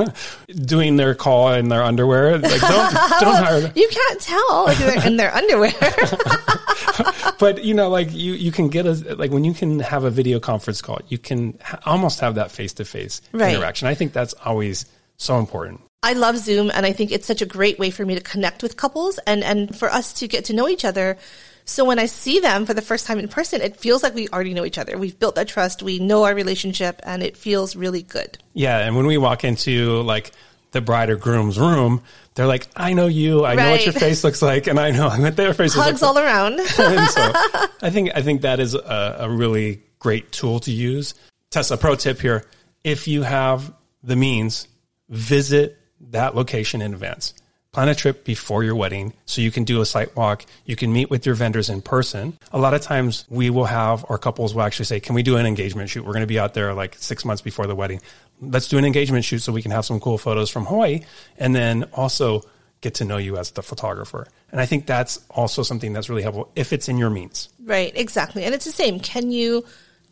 doing 0.64 0.96
their 0.96 1.14
call 1.14 1.52
in 1.52 1.68
their 1.68 1.82
underwear 1.82 2.38
like 2.38 2.60
don't 2.60 2.94
don't 3.20 3.34
hire 3.44 3.60
them 3.60 3.72
You 3.74 3.88
can't 3.88 4.20
tell 4.20 4.68
if 4.68 4.78
they're 4.78 5.06
in 5.06 5.16
their 5.16 5.34
underwear. 5.34 5.72
but 7.40 7.64
you 7.64 7.74
know 7.74 7.88
like 7.88 8.12
you 8.12 8.34
you 8.34 8.52
can 8.52 8.68
get 8.68 8.86
a 8.86 8.92
like 9.16 9.32
when 9.32 9.42
you 9.42 9.54
can 9.54 9.80
have 9.80 10.04
a 10.04 10.10
video 10.10 10.38
conference 10.38 10.80
call 10.80 11.00
you 11.08 11.18
can 11.18 11.58
ha- 11.60 11.80
almost 11.84 12.20
have 12.20 12.36
that 12.36 12.52
face 12.52 12.74
to 12.74 12.84
face 12.84 13.20
interaction 13.32 13.88
i 13.88 13.94
think 13.94 14.12
that's 14.12 14.34
always 14.44 14.86
so 15.16 15.38
important 15.38 15.80
I 16.06 16.12
love 16.12 16.36
Zoom 16.36 16.70
and 16.74 16.84
I 16.84 16.92
think 16.92 17.12
it's 17.12 17.26
such 17.26 17.40
a 17.40 17.46
great 17.46 17.78
way 17.78 17.90
for 17.90 18.04
me 18.04 18.14
to 18.14 18.20
connect 18.20 18.62
with 18.62 18.76
couples 18.76 19.18
and, 19.26 19.42
and 19.42 19.74
for 19.74 19.90
us 19.90 20.12
to 20.20 20.28
get 20.28 20.44
to 20.44 20.52
know 20.52 20.68
each 20.68 20.84
other. 20.84 21.16
So 21.64 21.84
when 21.84 21.98
I 21.98 22.06
see 22.06 22.40
them 22.40 22.66
for 22.66 22.74
the 22.74 22.82
first 22.82 23.06
time 23.06 23.18
in 23.18 23.28
person, 23.28 23.62
it 23.62 23.76
feels 23.76 24.02
like 24.02 24.14
we 24.14 24.28
already 24.28 24.52
know 24.52 24.64
each 24.64 24.78
other. 24.78 24.98
We've 24.98 25.18
built 25.18 25.36
that 25.36 25.48
trust. 25.48 25.82
We 25.82 25.98
know 25.98 26.24
our 26.24 26.34
relationship 26.34 27.00
and 27.04 27.22
it 27.22 27.36
feels 27.36 27.74
really 27.74 28.02
good. 28.02 28.38
Yeah, 28.52 28.78
and 28.78 28.96
when 28.96 29.06
we 29.06 29.16
walk 29.16 29.44
into 29.44 30.02
like 30.02 30.32
the 30.72 30.82
bride 30.82 31.08
or 31.08 31.16
groom's 31.16 31.58
room, 31.58 32.02
they're 32.34 32.46
like, 32.46 32.66
"I 32.76 32.92
know 32.92 33.06
you. 33.06 33.46
I 33.46 33.54
know 33.54 33.70
what 33.70 33.84
your 33.84 33.92
face 33.92 34.24
looks 34.24 34.42
like, 34.42 34.66
and 34.66 34.78
I 34.78 34.90
know 34.90 35.08
what 35.18 35.36
their 35.36 35.54
face 35.54 35.72
Hugs 35.74 35.86
looks 35.86 36.02
all 36.02 36.14
like." 36.14 36.24
around. 36.24 36.60
so, 36.66 36.82
I 37.82 37.90
think 37.90 38.10
I 38.14 38.22
think 38.22 38.42
that 38.42 38.60
is 38.60 38.74
a, 38.74 39.16
a 39.20 39.30
really 39.30 39.82
great 39.98 40.32
tool 40.32 40.60
to 40.60 40.72
use. 40.72 41.14
Tessa, 41.50 41.76
pro 41.76 41.94
tip 41.94 42.20
here: 42.20 42.44
if 42.82 43.08
you 43.08 43.22
have 43.22 43.72
the 44.02 44.16
means, 44.16 44.68
visit 45.08 45.78
that 46.10 46.34
location 46.34 46.82
in 46.82 46.92
advance. 46.92 47.34
Plan 47.74 47.88
a 47.88 47.94
trip 47.96 48.24
before 48.24 48.62
your 48.62 48.76
wedding 48.76 49.12
so 49.26 49.40
you 49.40 49.50
can 49.50 49.64
do 49.64 49.80
a 49.80 49.84
site 49.84 50.14
walk. 50.14 50.46
You 50.64 50.76
can 50.76 50.92
meet 50.92 51.10
with 51.10 51.26
your 51.26 51.34
vendors 51.34 51.68
in 51.68 51.82
person. 51.82 52.38
A 52.52 52.58
lot 52.58 52.72
of 52.72 52.82
times 52.82 53.24
we 53.28 53.50
will 53.50 53.64
have 53.64 54.04
our 54.08 54.16
couples 54.16 54.54
will 54.54 54.62
actually 54.62 54.84
say, 54.84 55.00
can 55.00 55.16
we 55.16 55.24
do 55.24 55.36
an 55.38 55.44
engagement 55.44 55.90
shoot? 55.90 56.04
We're 56.04 56.12
going 56.12 56.20
to 56.20 56.28
be 56.28 56.38
out 56.38 56.54
there 56.54 56.72
like 56.72 56.94
six 56.94 57.24
months 57.24 57.42
before 57.42 57.66
the 57.66 57.74
wedding. 57.74 58.00
Let's 58.40 58.68
do 58.68 58.78
an 58.78 58.84
engagement 58.84 59.24
shoot 59.24 59.40
so 59.40 59.52
we 59.52 59.60
can 59.60 59.72
have 59.72 59.84
some 59.84 59.98
cool 59.98 60.18
photos 60.18 60.50
from 60.50 60.66
Hawaii 60.66 61.00
and 61.36 61.52
then 61.52 61.82
also 61.94 62.44
get 62.80 62.94
to 62.94 63.04
know 63.04 63.16
you 63.16 63.38
as 63.38 63.50
the 63.50 63.62
photographer. 63.64 64.28
And 64.52 64.60
I 64.60 64.66
think 64.66 64.86
that's 64.86 65.18
also 65.28 65.64
something 65.64 65.92
that's 65.92 66.08
really 66.08 66.22
helpful 66.22 66.52
if 66.54 66.72
it's 66.72 66.88
in 66.88 66.96
your 66.96 67.10
means. 67.10 67.48
Right, 67.64 67.92
exactly. 67.96 68.44
And 68.44 68.54
it's 68.54 68.66
the 68.66 68.70
same. 68.70 69.00
Can 69.00 69.32
you 69.32 69.64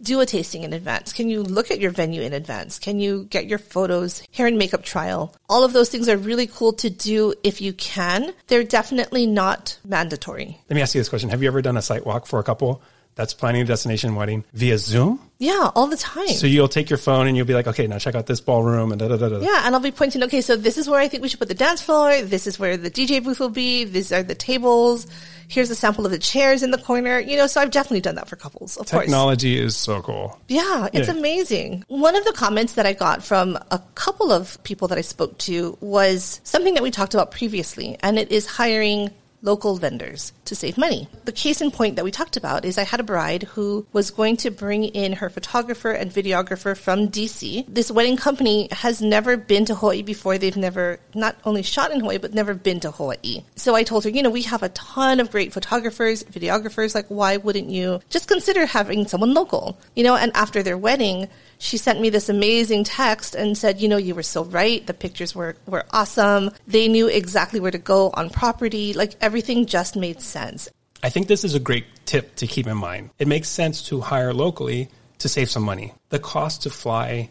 do 0.03 0.21
a 0.21 0.27
tasting 0.27 0.65
in 0.65 0.73
advance? 0.73 1.13
Can 1.13 1.29
you 1.29 1.43
look 1.43 1.71
at 1.71 1.81
your 1.81 1.91
venue 1.91 2.23
in 2.23 2.33
advance? 2.33 2.79
Can 2.79 2.99
you 2.99 3.25
get 3.31 3.47
your 3.47 3.59
photos, 3.59 4.23
hair 4.33 4.47
and 4.47 4.59
makeup 4.59 4.83
trial? 4.83 5.35
All 5.49 5.65
of 5.65 5.73
those 5.73 5.89
things 5.89 6.09
are 6.09 6.17
really 6.17 6.47
cool 6.47 6.73
to 6.75 6.91
do 6.91 7.35
if 7.43 7.61
you 7.61 7.73
can. 7.73 8.33
They're 8.49 8.65
definitely 8.65 9.27
not 9.27 9.79
mandatory. 9.85 10.61
Let 10.69 10.75
me 10.75 10.83
ask 10.83 10.95
you 10.95 11.01
this 11.01 11.09
question. 11.09 11.31
Have 11.31 11.43
you 11.43 11.49
ever 11.49 11.63
done 11.63 11.77
a 11.77 11.83
site 11.83 12.07
walk 12.07 12.27
for 12.27 12.39
a 12.39 12.45
couple 12.45 12.83
that's 13.15 13.35
planning 13.35 13.63
a 13.63 13.65
destination 13.65 14.15
wedding 14.15 14.45
via 14.55 14.79
Zoom? 14.79 15.21
Yeah, 15.39 15.71
all 15.75 15.89
the 15.89 15.97
time. 15.97 16.29
So 16.29 16.47
you'll 16.47 16.69
take 16.69 16.89
your 16.89 16.99
phone 16.99 17.27
and 17.27 17.37
you'll 17.37 17.47
be 17.47 17.55
like, 17.55 17.67
okay, 17.67 17.87
now 17.89 17.99
check 17.99 18.15
out 18.15 18.27
this 18.27 18.41
ballroom 18.41 18.93
and 18.93 18.99
da 19.01 19.09
da 19.09 19.17
da 19.17 19.29
da. 19.29 19.39
yeah, 19.41 19.63
and 19.67 19.75
I'll 19.75 19.81
be 19.81 19.91
pointing, 19.91 20.23
okay, 20.25 20.41
so 20.41 20.55
this 20.57 20.79
is 20.79 20.89
where 20.89 21.01
I 21.01 21.09
think 21.09 21.23
we 21.23 21.29
should 21.29 21.41
put 21.41 21.49
the 21.49 21.55
dance 21.55 21.83
floor. 21.83 22.23
This 22.23 22.47
is 22.47 22.59
where 22.59 22.77
the 22.77 22.91
DJ 22.91 23.23
booth 23.23 23.41
will 23.41 23.49
be. 23.49 23.85
These 23.85 24.13
are 24.13 24.23
the 24.23 24.37
tables. 24.37 25.07
Here's 25.49 25.69
a 25.69 25.75
sample 25.75 26.07
of 26.07 26.13
the 26.13 26.19
chairs 26.19 26.63
in 26.63 26.71
the 26.71 26.79
corner. 26.79 27.19
You 27.19 27.37
know, 27.37 27.47
so 27.49 27.61
I've 27.61 27.73
definitely 27.73 28.01
done 28.03 28.15
that 28.15 28.29
for 28.29 28.37
couples, 28.37 28.77
of 28.77 28.89
course. 28.89 29.03
Technology 29.03 29.59
is 29.59 29.77
so 29.77 30.01
cool. 30.01 30.39
Yeah, 30.49 30.89
it's 30.93 31.09
Yeah. 31.09 31.15
amazing. 31.15 31.85
One 31.89 32.15
of 32.17 32.25
the 32.25 32.33
comments 32.33 32.75
that 32.75 32.87
I 32.87 32.93
got 32.93 33.23
from 33.25 33.59
a 33.73 33.83
couple 33.97 34.31
of 34.33 34.63
people 34.63 34.87
that 34.89 34.97
I 34.97 35.03
spoke 35.03 35.37
to 35.39 35.77
was 35.81 36.41
something 36.45 36.75
that 36.75 36.83
we 36.85 36.91
talked 36.93 37.15
about 37.15 37.33
previously, 37.33 37.99
and 38.01 38.19
it 38.19 38.31
is 38.31 38.47
hiring 38.47 39.11
local 39.43 39.77
vendors 39.77 40.33
to 40.45 40.55
save 40.55 40.79
money. 40.79 41.09
The 41.25 41.33
case 41.33 41.61
in 41.61 41.71
point 41.71 41.97
that 41.97 42.05
we 42.05 42.11
talked 42.11 42.37
about 42.37 42.65
is 42.65 42.79
I 42.79 42.85
had 42.85 43.01
a 43.01 43.05
bride 43.05 43.43
who 43.43 43.87
was 43.93 44.11
going 44.11 44.37
to 44.39 44.51
bring 44.51 44.85
in 44.85 45.15
her 45.15 45.29
photographer 45.29 45.91
and 45.91 46.11
videographer 46.11 46.77
from 46.77 47.09
DC. 47.09 47.65
This 47.69 47.91
wedding 47.91 48.17
company 48.17 48.69
has 48.71 49.03
never 49.03 49.37
been 49.37 49.65
to 49.67 49.75
Hawaii 49.75 50.03
before. 50.03 50.39
They've 50.39 50.57
never 50.57 51.01
not 51.15 51.37
only 51.45 51.63
shot 51.63 51.91
in 51.91 52.01
Hawaii, 52.01 52.19
but 52.19 52.35
never 52.35 52.55
been 52.55 52.81
to 52.81 52.91
Hawaii. 52.91 53.43
So 53.57 53.75
I 53.75 53.83
told 53.83 54.05
her, 54.05 54.11
you 54.11 54.23
know, 54.23 54.31
we 54.31 54.43
have 54.43 54.63
a 54.63 54.69
ton 54.71 55.21
of 55.21 55.31
great 55.31 55.53
photographers, 55.53 56.23
videographers. 56.25 56.95
Like, 56.95 57.07
why 57.09 57.37
wouldn't 57.37 57.69
you 57.69 58.01
just 58.09 58.29
consider 58.29 58.67
having 58.67 59.07
someone 59.09 59.35
local? 59.35 59.79
You 59.97 60.05
know, 60.05 60.17
and 60.17 60.33
after 60.35 60.63
their 60.63 60.79
wedding, 60.79 61.29
she 61.63 61.77
sent 61.77 62.01
me 62.01 62.11
this 62.11 62.29
amazing 62.29 62.83
text 62.83 63.37
and 63.37 63.57
said, 63.57 63.81
you 63.81 63.89
know, 63.89 63.97
you 63.97 64.17
were 64.17 64.25
so 64.25 64.45
right. 64.45 64.85
The 64.85 64.95
pictures 64.95 65.33
were, 65.33 65.55
were 65.65 65.85
awesome. 65.91 66.51
They 66.67 66.89
knew 66.89 67.07
exactly 67.07 67.61
where 67.61 67.71
to 67.71 67.79
go 67.79 68.11
on 68.15 68.31
property. 68.31 68.93
Like 68.95 69.15
everything 69.33 69.65
just 69.65 69.97
made 69.97 70.21
sense. 70.21 70.69
I 71.03 71.09
think 71.09 71.27
this 71.27 71.43
is 71.43 71.55
a 71.55 71.59
great 71.59 71.87
tip 72.05 72.35
to 72.35 72.47
keep 72.47 72.67
in 72.67 72.77
mind. 72.77 73.09
It 73.19 73.27
makes 73.27 73.49
sense 73.49 73.81
to 73.89 74.03
hire 74.03 74.35
locally 74.35 74.91
to 75.21 75.27
save 75.27 75.49
some 75.49 75.63
money. 75.63 75.95
The 76.11 76.19
cost 76.19 76.65
to 76.65 76.71
fly 76.71 77.31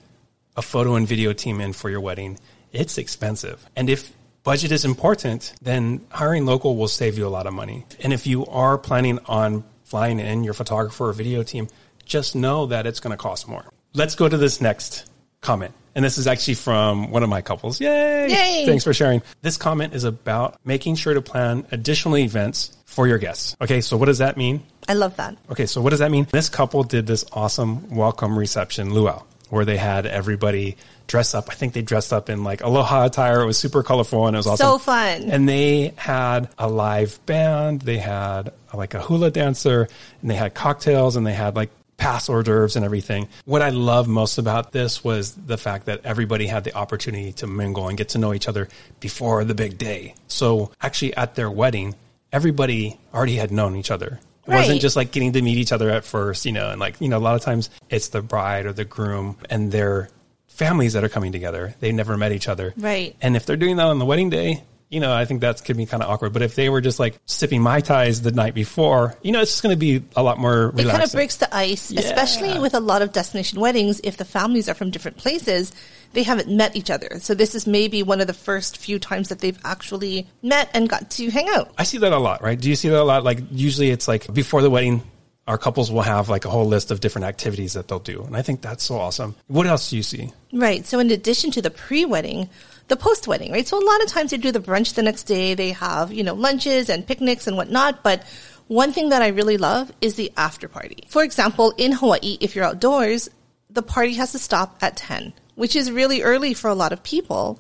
a 0.58 0.63
photo 0.63 0.96
and 0.96 1.08
video 1.08 1.31
team 1.31 1.62
in 1.62 1.74
for 1.74 1.91
your 1.91 2.01
wedding, 2.01 2.39
it's 2.72 2.98
expensive. 2.98 3.63
And 3.75 3.88
if 3.88 4.12
budget 4.41 4.72
is 4.72 4.84
important, 4.84 5.53
then 5.62 6.03
hiring 6.10 6.48
local 6.48 6.75
will 6.75 6.88
save 6.88 7.20
you 7.20 7.27
a 7.27 7.29
lot 7.38 7.46
of 7.46 7.53
money. 7.53 7.86
And 8.00 8.13
if 8.13 8.25
you 8.25 8.48
are 8.48 8.79
planning 8.79 9.20
on 9.27 9.63
flying 9.84 10.20
in 10.20 10.43
your 10.43 10.55
photographer 10.55 11.10
or 11.10 11.13
video 11.13 11.43
team, 11.43 11.67
just 12.03 12.36
know 12.36 12.65
that 12.65 12.88
it's 12.88 13.00
going 13.00 13.15
to 13.15 13.22
cost 13.22 13.48
more. 13.48 13.72
Let's 13.93 14.15
go 14.15 14.27
to 14.27 14.38
this 14.38 14.60
next 14.60 15.08
comment. 15.42 15.74
And 15.96 16.06
this 16.06 16.18
is 16.18 16.28
actually 16.28 16.54
from 16.54 17.12
one 17.12 17.24
of 17.24 17.30
my 17.30 17.42
couples. 17.42 17.82
Yay! 17.82 18.30
Yay! 18.30 18.66
Thanks 18.66 18.84
for 18.84 18.94
sharing. 18.94 19.22
This 19.42 19.58
comment 19.58 19.94
is 19.94 20.04
about 20.04 20.58
making 20.64 20.96
sure 20.96 21.14
to 21.14 21.22
plan 21.22 21.66
additional 21.72 22.18
events 22.18 22.78
for 22.86 23.08
your 23.08 23.18
guests. 23.18 23.58
Okay, 23.60 23.82
so 23.82 23.98
what 23.98 24.06
does 24.06 24.20
that 24.20 24.38
mean? 24.38 24.64
I 24.88 24.94
love 24.94 25.18
that. 25.18 25.38
Okay, 25.50 25.66
so 25.66 25.82
what 25.82 25.90
does 25.90 26.00
that 26.00 26.12
mean? 26.12 26.28
This 26.32 26.48
couple 26.48 26.84
did 26.84 27.08
this 27.08 27.26
awesome 27.34 27.94
welcome 27.96 28.38
reception 28.38 28.94
luau 28.94 29.24
where 29.50 29.66
they 29.66 29.78
had 29.78 30.06
everybody 30.06 30.78
dress 31.08 31.34
up. 31.36 31.50
I 31.50 31.56
think 31.56 31.74
they 31.74 31.82
dressed 31.82 32.14
up 32.14 32.30
in 32.30 32.44
like 32.46 32.62
aloha 32.62 33.06
attire. 33.06 33.42
It 33.42 33.46
was 33.46 33.58
super 33.58 33.84
colorful 33.84 34.28
and 34.28 34.36
it 34.36 34.40
was 34.40 34.48
awesome. 34.48 34.66
So 34.66 34.78
fun. 34.78 35.30
And 35.30 35.50
they 35.50 35.94
had 35.98 36.50
a 36.58 36.70
live 36.70 37.24
band. 37.26 37.82
They 37.82 37.98
had 37.98 38.54
like 38.74 38.94
a 38.94 39.02
hula 39.02 39.30
dancer 39.30 39.90
and 40.22 40.32
they 40.32 40.36
had 40.36 40.54
cocktails 40.54 41.18
and 41.18 41.28
they 41.28 41.34
had 41.34 41.56
like 41.58 41.70
past 42.01 42.29
hors 42.31 42.41
d'oeuvres 42.41 42.75
and 42.75 42.84
everything. 42.84 43.27
What 43.46 43.62
I 43.62 43.70
love 43.70 44.08
most 44.08 44.39
about 44.39 44.72
this 44.72 45.03
was 45.03 45.36
the 45.36 45.55
fact 45.58 45.86
that 45.86 46.01
everybody 46.03 46.48
had 46.48 46.63
the 46.63 46.74
opportunity 46.75 47.31
to 47.34 47.46
mingle 47.46 47.88
and 47.89 47.96
get 47.96 48.10
to 48.10 48.17
know 48.17 48.34
each 48.34 48.48
other 48.48 48.70
before 49.00 49.43
the 49.43 49.53
big 49.53 49.77
day. 49.77 50.15
So 50.27 50.72
actually 50.81 51.13
at 51.15 51.36
their 51.36 51.51
wedding, 51.51 51.93
everybody 52.34 53.00
already 53.13 53.36
had 53.36 53.51
known 53.51 53.75
each 53.75 53.91
other. 53.91 54.20
It 54.48 54.50
Right. 54.51 54.58
wasn't 54.62 54.81
just 54.81 54.96
like 54.96 55.12
getting 55.12 55.34
to 55.34 55.41
meet 55.43 55.60
each 55.60 55.72
other 55.72 55.91
at 55.91 56.03
first, 56.03 56.43
you 56.48 56.51
know, 56.51 56.72
and 56.72 56.79
like, 56.79 56.96
you 57.00 57.08
know, 57.08 57.20
a 57.20 57.25
lot 57.29 57.36
of 57.36 57.41
times 57.41 57.70
it's 57.91 58.08
the 58.08 58.24
bride 58.24 58.65
or 58.65 58.74
the 58.74 58.84
groom 58.86 59.38
and 59.51 59.72
their 59.72 60.10
families 60.48 60.93
that 60.93 61.03
are 61.03 61.10
coming 61.10 61.31
together. 61.31 61.75
They've 61.81 61.93
never 61.93 62.17
met 62.17 62.31
each 62.31 62.48
other. 62.48 62.74
Right. 62.77 63.15
And 63.22 63.36
if 63.36 63.46
they're 63.46 63.58
doing 63.58 63.75
that 63.77 63.86
on 63.86 64.00
the 64.00 64.05
wedding 64.05 64.31
day, 64.31 64.63
you 64.92 65.00
know, 65.00 65.14
I 65.14 65.24
think 65.24 65.42
that 65.42 65.64
could 65.64 65.78
be 65.78 65.86
kind 65.86 66.04
of 66.04 66.10
awkward. 66.10 66.34
But 66.34 66.42
if 66.42 66.56
they 66.56 66.70
were 66.70 66.82
just 66.82 67.00
like 67.00 67.18
sipping 67.26 67.62
Mai 67.62 67.80
Tais 67.80 68.20
the 68.22 68.32
night 68.32 68.54
before, 68.54 69.18
you 69.24 69.32
know, 69.32 69.42
it's 69.42 69.52
just 69.52 69.64
going 69.64 69.74
to 69.74 69.80
be 69.80 70.04
a 70.18 70.22
lot 70.22 70.38
more 70.38 70.68
relaxing. 70.72 70.88
It 70.88 70.92
kind 70.92 71.04
of 71.04 71.12
breaks 71.14 71.38
the 71.38 71.56
ice, 71.56 71.92
especially 71.92 72.60
with 72.60 72.74
a 72.74 72.82
lot 72.82 73.02
of 73.02 73.14
destination 73.14 73.60
weddings. 73.62 74.02
If 74.04 74.18
the 74.18 74.26
families 74.26 74.68
are 74.68 74.74
from 74.74 74.92
different 74.92 75.18
places, 75.18 75.72
they 76.12 76.24
haven't 76.24 76.50
met 76.50 76.76
each 76.76 76.90
other. 76.90 77.20
So 77.20 77.34
this 77.34 77.56
is 77.56 77.66
maybe 77.66 78.04
one 78.04 78.20
of 78.20 78.28
the 78.28 78.34
first 78.34 78.78
few 78.78 79.00
times 79.00 79.30
that 79.30 79.40
they've 79.40 79.58
actually 79.64 80.28
met 80.42 80.70
and 80.74 80.90
got 80.90 81.10
to 81.12 81.32
hang 81.32 81.48
out. 81.50 81.72
I 81.78 81.84
see 81.84 81.98
that 82.00 82.12
a 82.12 82.20
lot, 82.20 82.44
right? 82.44 82.60
Do 82.60 82.70
you 82.70 82.76
see 82.76 82.90
that 82.90 83.00
a 83.00 83.04
lot? 83.04 83.24
Like 83.24 83.40
usually 83.50 83.92
it's 83.92 84.10
like 84.10 84.32
before 84.34 84.62
the 84.62 84.70
wedding, 84.70 85.04
our 85.48 85.58
couples 85.58 85.92
will 85.92 86.02
have 86.02 86.30
like 86.30 86.46
a 86.46 86.50
whole 86.50 86.66
list 86.66 86.92
of 86.92 87.00
different 87.00 87.26
activities 87.26 87.74
that 87.74 87.88
they'll 87.88 88.00
do. 88.00 88.24
And 88.24 88.36
I 88.38 88.42
think 88.42 88.62
that's 88.62 88.84
so 88.84 88.96
awesome. 88.96 89.36
What 89.48 89.68
else 89.68 89.90
do 89.90 89.98
you 89.98 90.04
see? 90.04 90.32
Right. 90.54 90.86
So 90.86 91.00
in 91.00 91.10
addition 91.12 91.52
to 91.52 91.62
the 91.62 91.72
pre-wedding, 91.72 92.50
the 92.88 92.96
post-wedding, 92.96 93.52
right? 93.52 93.68
So 93.68 93.78
a 93.78 93.86
lot 93.86 94.04
of 94.04 94.08
times 94.08 94.32
they 94.32 94.38
do 94.38 94.52
the 94.52 94.60
brunch 94.60 94.94
the 94.94 95.02
next 95.02 95.24
day. 95.24 95.56
They 95.56 95.72
have, 95.72 96.12
you 96.12 96.24
know, 96.24 96.34
lunches 96.34 96.90
and 96.90 97.08
picnics 97.08 97.48
and 97.48 97.58
whatnot. 97.58 98.04
But 98.04 98.24
one 98.68 98.94
thing 98.94 99.10
that 99.10 99.22
I 99.22 99.30
really 99.30 99.58
love 99.58 99.92
is 100.00 100.16
the 100.16 100.32
after 100.38 100.68
party. 100.68 101.06
For 101.08 101.24
example, 101.24 101.74
in 101.78 101.92
Hawaii, 101.92 102.38
if 102.40 102.56
you're 102.56 102.66
outdoors, 102.66 103.30
the 103.70 103.82
party 103.82 104.14
has 104.14 104.34
to 104.34 104.40
stop 104.40 104.78
at 104.82 104.98
10, 104.98 105.34
which 105.56 105.76
is 105.76 105.92
really 105.92 106.22
early 106.22 106.54
for 106.54 106.70
a 106.70 106.76
lot 106.76 106.94
of 106.94 107.04
people. 107.04 107.60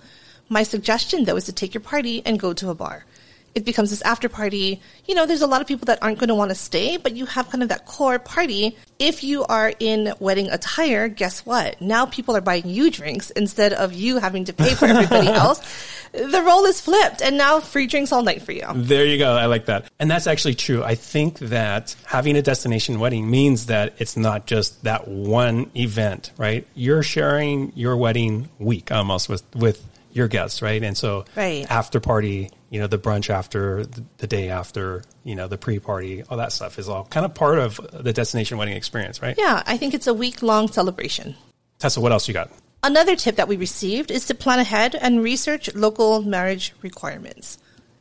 My 0.49 0.63
suggestion 0.63 1.23
though 1.23 1.37
is 1.37 1.45
to 1.45 1.53
take 1.53 1.73
your 1.73 1.81
party 1.81 2.21
and 2.25 2.39
go 2.39 2.53
to 2.53 2.69
a 2.69 2.75
bar. 2.75 3.05
It 3.53 3.65
becomes 3.65 3.89
this 3.89 4.01
after 4.03 4.29
party. 4.29 4.81
You 5.05 5.15
know, 5.15 5.25
there's 5.25 5.41
a 5.41 5.47
lot 5.47 5.61
of 5.61 5.67
people 5.67 5.85
that 5.85 6.01
aren't 6.01 6.19
going 6.19 6.29
to 6.29 6.35
want 6.35 6.49
to 6.49 6.55
stay, 6.55 6.97
but 6.97 7.15
you 7.15 7.25
have 7.25 7.49
kind 7.49 7.63
of 7.63 7.69
that 7.69 7.85
core 7.85 8.17
party. 8.19 8.77
If 8.99 9.23
you 9.23 9.43
are 9.45 9.73
in 9.79 10.13
wedding 10.19 10.49
attire, 10.49 11.09
guess 11.09 11.45
what? 11.45 11.81
Now 11.81 12.05
people 12.05 12.35
are 12.35 12.41
buying 12.41 12.67
you 12.67 12.89
drinks 12.89 13.29
instead 13.31 13.73
of 13.73 13.93
you 13.93 14.19
having 14.19 14.45
to 14.45 14.53
pay 14.53 14.73
for 14.73 14.85
everybody 14.85 15.27
else. 15.43 15.59
The 16.11 16.41
role 16.41 16.65
is 16.65 16.79
flipped 16.81 17.21
and 17.21 17.37
now 17.37 17.59
free 17.59 17.87
drinks 17.87 18.11
all 18.11 18.23
night 18.23 18.41
for 18.41 18.51
you. 18.51 18.65
There 18.73 19.05
you 19.05 19.17
go. 19.17 19.33
I 19.33 19.47
like 19.47 19.65
that. 19.65 19.89
And 19.99 20.09
that's 20.09 20.27
actually 20.27 20.55
true. 20.55 20.83
I 20.83 20.95
think 20.95 21.39
that 21.39 21.95
having 22.05 22.37
a 22.37 22.41
destination 22.41 22.99
wedding 22.99 23.29
means 23.29 23.67
that 23.67 23.93
it's 23.97 24.15
not 24.15 24.45
just 24.45 24.83
that 24.83 25.07
one 25.07 25.71
event, 25.75 26.31
right? 26.37 26.67
You're 26.75 27.03
sharing 27.03 27.71
your 27.75 27.97
wedding 27.97 28.49
week 28.59 28.91
almost 28.91 29.29
with, 29.29 29.43
with 29.55 29.85
your 30.13 30.27
guests, 30.27 30.61
right? 30.61 30.81
And 30.83 30.97
so 30.97 31.25
Right. 31.35 31.65
after 31.69 31.99
party, 31.99 32.51
you 32.69 32.79
know, 32.79 32.87
the 32.87 32.97
brunch 32.97 33.29
after, 33.29 33.85
the, 33.85 34.03
the 34.17 34.27
day 34.27 34.49
after, 34.49 35.03
you 35.23 35.35
know, 35.35 35.47
the 35.47 35.57
pre-party, 35.57 36.23
all 36.29 36.37
that 36.37 36.51
stuff 36.51 36.79
is 36.79 36.89
all 36.89 37.05
kind 37.05 37.25
of 37.25 37.33
part 37.33 37.59
of 37.59 37.79
the 37.91 38.13
destination 38.13 38.57
wedding 38.57 38.75
experience, 38.75 39.21
right? 39.21 39.35
Yeah, 39.37 39.63
I 39.65 39.77
think 39.77 39.93
it's 39.93 40.07
a 40.07 40.13
week 40.13 40.41
long 40.41 40.67
celebration. 40.67 41.35
Tessa, 41.79 41.99
what 42.01 42.11
else 42.11 42.27
you 42.27 42.33
got? 42.33 42.51
Another 42.83 43.15
tip 43.15 43.35
that 43.35 43.47
we 43.47 43.57
received 43.57 44.09
is 44.09 44.25
to 44.25 44.35
plan 44.35 44.59
ahead 44.59 44.95
and 44.95 45.21
research 45.21 45.73
local 45.75 46.21
marriage 46.21 46.73
requirements. 46.81 47.57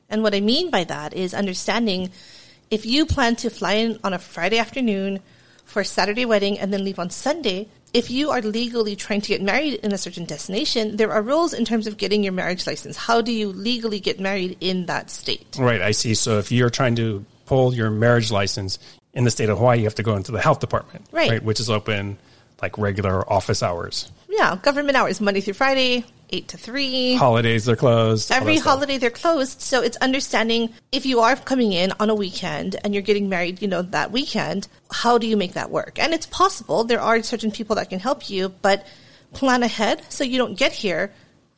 And 0.08 0.22
what 0.22 0.34
I 0.34 0.40
mean 0.40 0.70
by 0.70 0.84
that 0.84 1.12
is 1.14 1.34
understanding 1.34 2.10
if 2.70 2.86
you 2.86 3.04
plan 3.04 3.36
to 3.36 3.50
fly 3.50 3.74
in 3.74 3.98
on 4.02 4.12
a 4.12 4.18
Friday 4.18 4.58
afternoon 4.58 5.20
for 5.64 5.80
a 5.80 5.84
Saturday 5.84 6.24
wedding 6.24 6.58
and 6.58 6.72
then 6.72 6.84
leave 6.84 6.98
on 6.98 7.10
Sunday, 7.10 7.68
if 7.92 8.10
you 8.10 8.30
are 8.30 8.40
legally 8.40 8.96
trying 8.96 9.20
to 9.20 9.28
get 9.28 9.42
married 9.42 9.74
in 9.74 9.92
a 9.92 9.98
certain 9.98 10.24
destination, 10.24 10.96
there 10.96 11.12
are 11.12 11.22
rules 11.22 11.52
in 11.52 11.64
terms 11.64 11.86
of 11.86 11.96
getting 11.96 12.22
your 12.22 12.32
marriage 12.32 12.66
license. 12.66 12.96
How 12.96 13.20
do 13.20 13.32
you 13.32 13.48
legally 13.48 14.00
get 14.00 14.20
married 14.20 14.56
in 14.60 14.86
that 14.86 15.10
state? 15.10 15.56
Right, 15.58 15.80
I 15.82 15.90
see. 15.92 16.14
So 16.14 16.38
if 16.38 16.52
you're 16.52 16.70
trying 16.70 16.96
to 16.96 17.24
pull 17.46 17.74
your 17.74 17.90
marriage 17.90 18.30
license 18.30 18.78
in 19.12 19.24
the 19.24 19.30
state 19.30 19.48
of 19.48 19.58
Hawaii, 19.58 19.78
you 19.78 19.84
have 19.84 19.96
to 19.96 20.02
go 20.02 20.14
into 20.16 20.30
the 20.32 20.40
health 20.40 20.60
department, 20.60 21.06
Right. 21.10 21.42
Which 21.42 21.58
is 21.58 21.68
open 21.68 22.18
like 22.62 22.78
regular 22.78 23.30
office 23.30 23.62
hours. 23.62 24.10
Yeah, 24.28 24.56
government 24.62 24.96
hours, 24.96 25.20
Monday 25.20 25.40
through 25.40 25.54
Friday, 25.54 26.04
8 26.32 26.48
to 26.48 26.58
3. 26.58 27.14
Holidays 27.14 27.64
they're 27.64 27.76
closed. 27.76 28.32
Every 28.32 28.56
stuff. 28.56 28.66
holiday 28.66 28.98
they're 28.98 29.10
closed. 29.10 29.60
So 29.60 29.82
it's 29.82 29.96
understanding 29.98 30.72
if 30.92 31.06
you 31.06 31.20
are 31.20 31.36
coming 31.36 31.72
in 31.72 31.92
on 32.00 32.10
a 32.10 32.14
weekend 32.14 32.76
and 32.82 32.94
you're 32.94 33.02
getting 33.02 33.28
married, 33.28 33.60
you 33.62 33.68
know, 33.68 33.82
that 33.82 34.12
weekend, 34.12 34.68
how 34.90 35.18
do 35.18 35.26
you 35.26 35.36
make 35.36 35.54
that 35.54 35.70
work? 35.70 35.98
And 35.98 36.14
it's 36.14 36.26
possible. 36.26 36.84
There 36.84 37.00
are 37.00 37.22
certain 37.22 37.50
people 37.50 37.76
that 37.76 37.90
can 37.90 38.00
help 38.00 38.30
you, 38.30 38.48
but 38.48 38.86
plan 39.32 39.62
ahead 39.62 40.02
so 40.08 40.24
you 40.24 40.38
don't 40.38 40.58
get 40.58 40.72
here, 40.72 41.12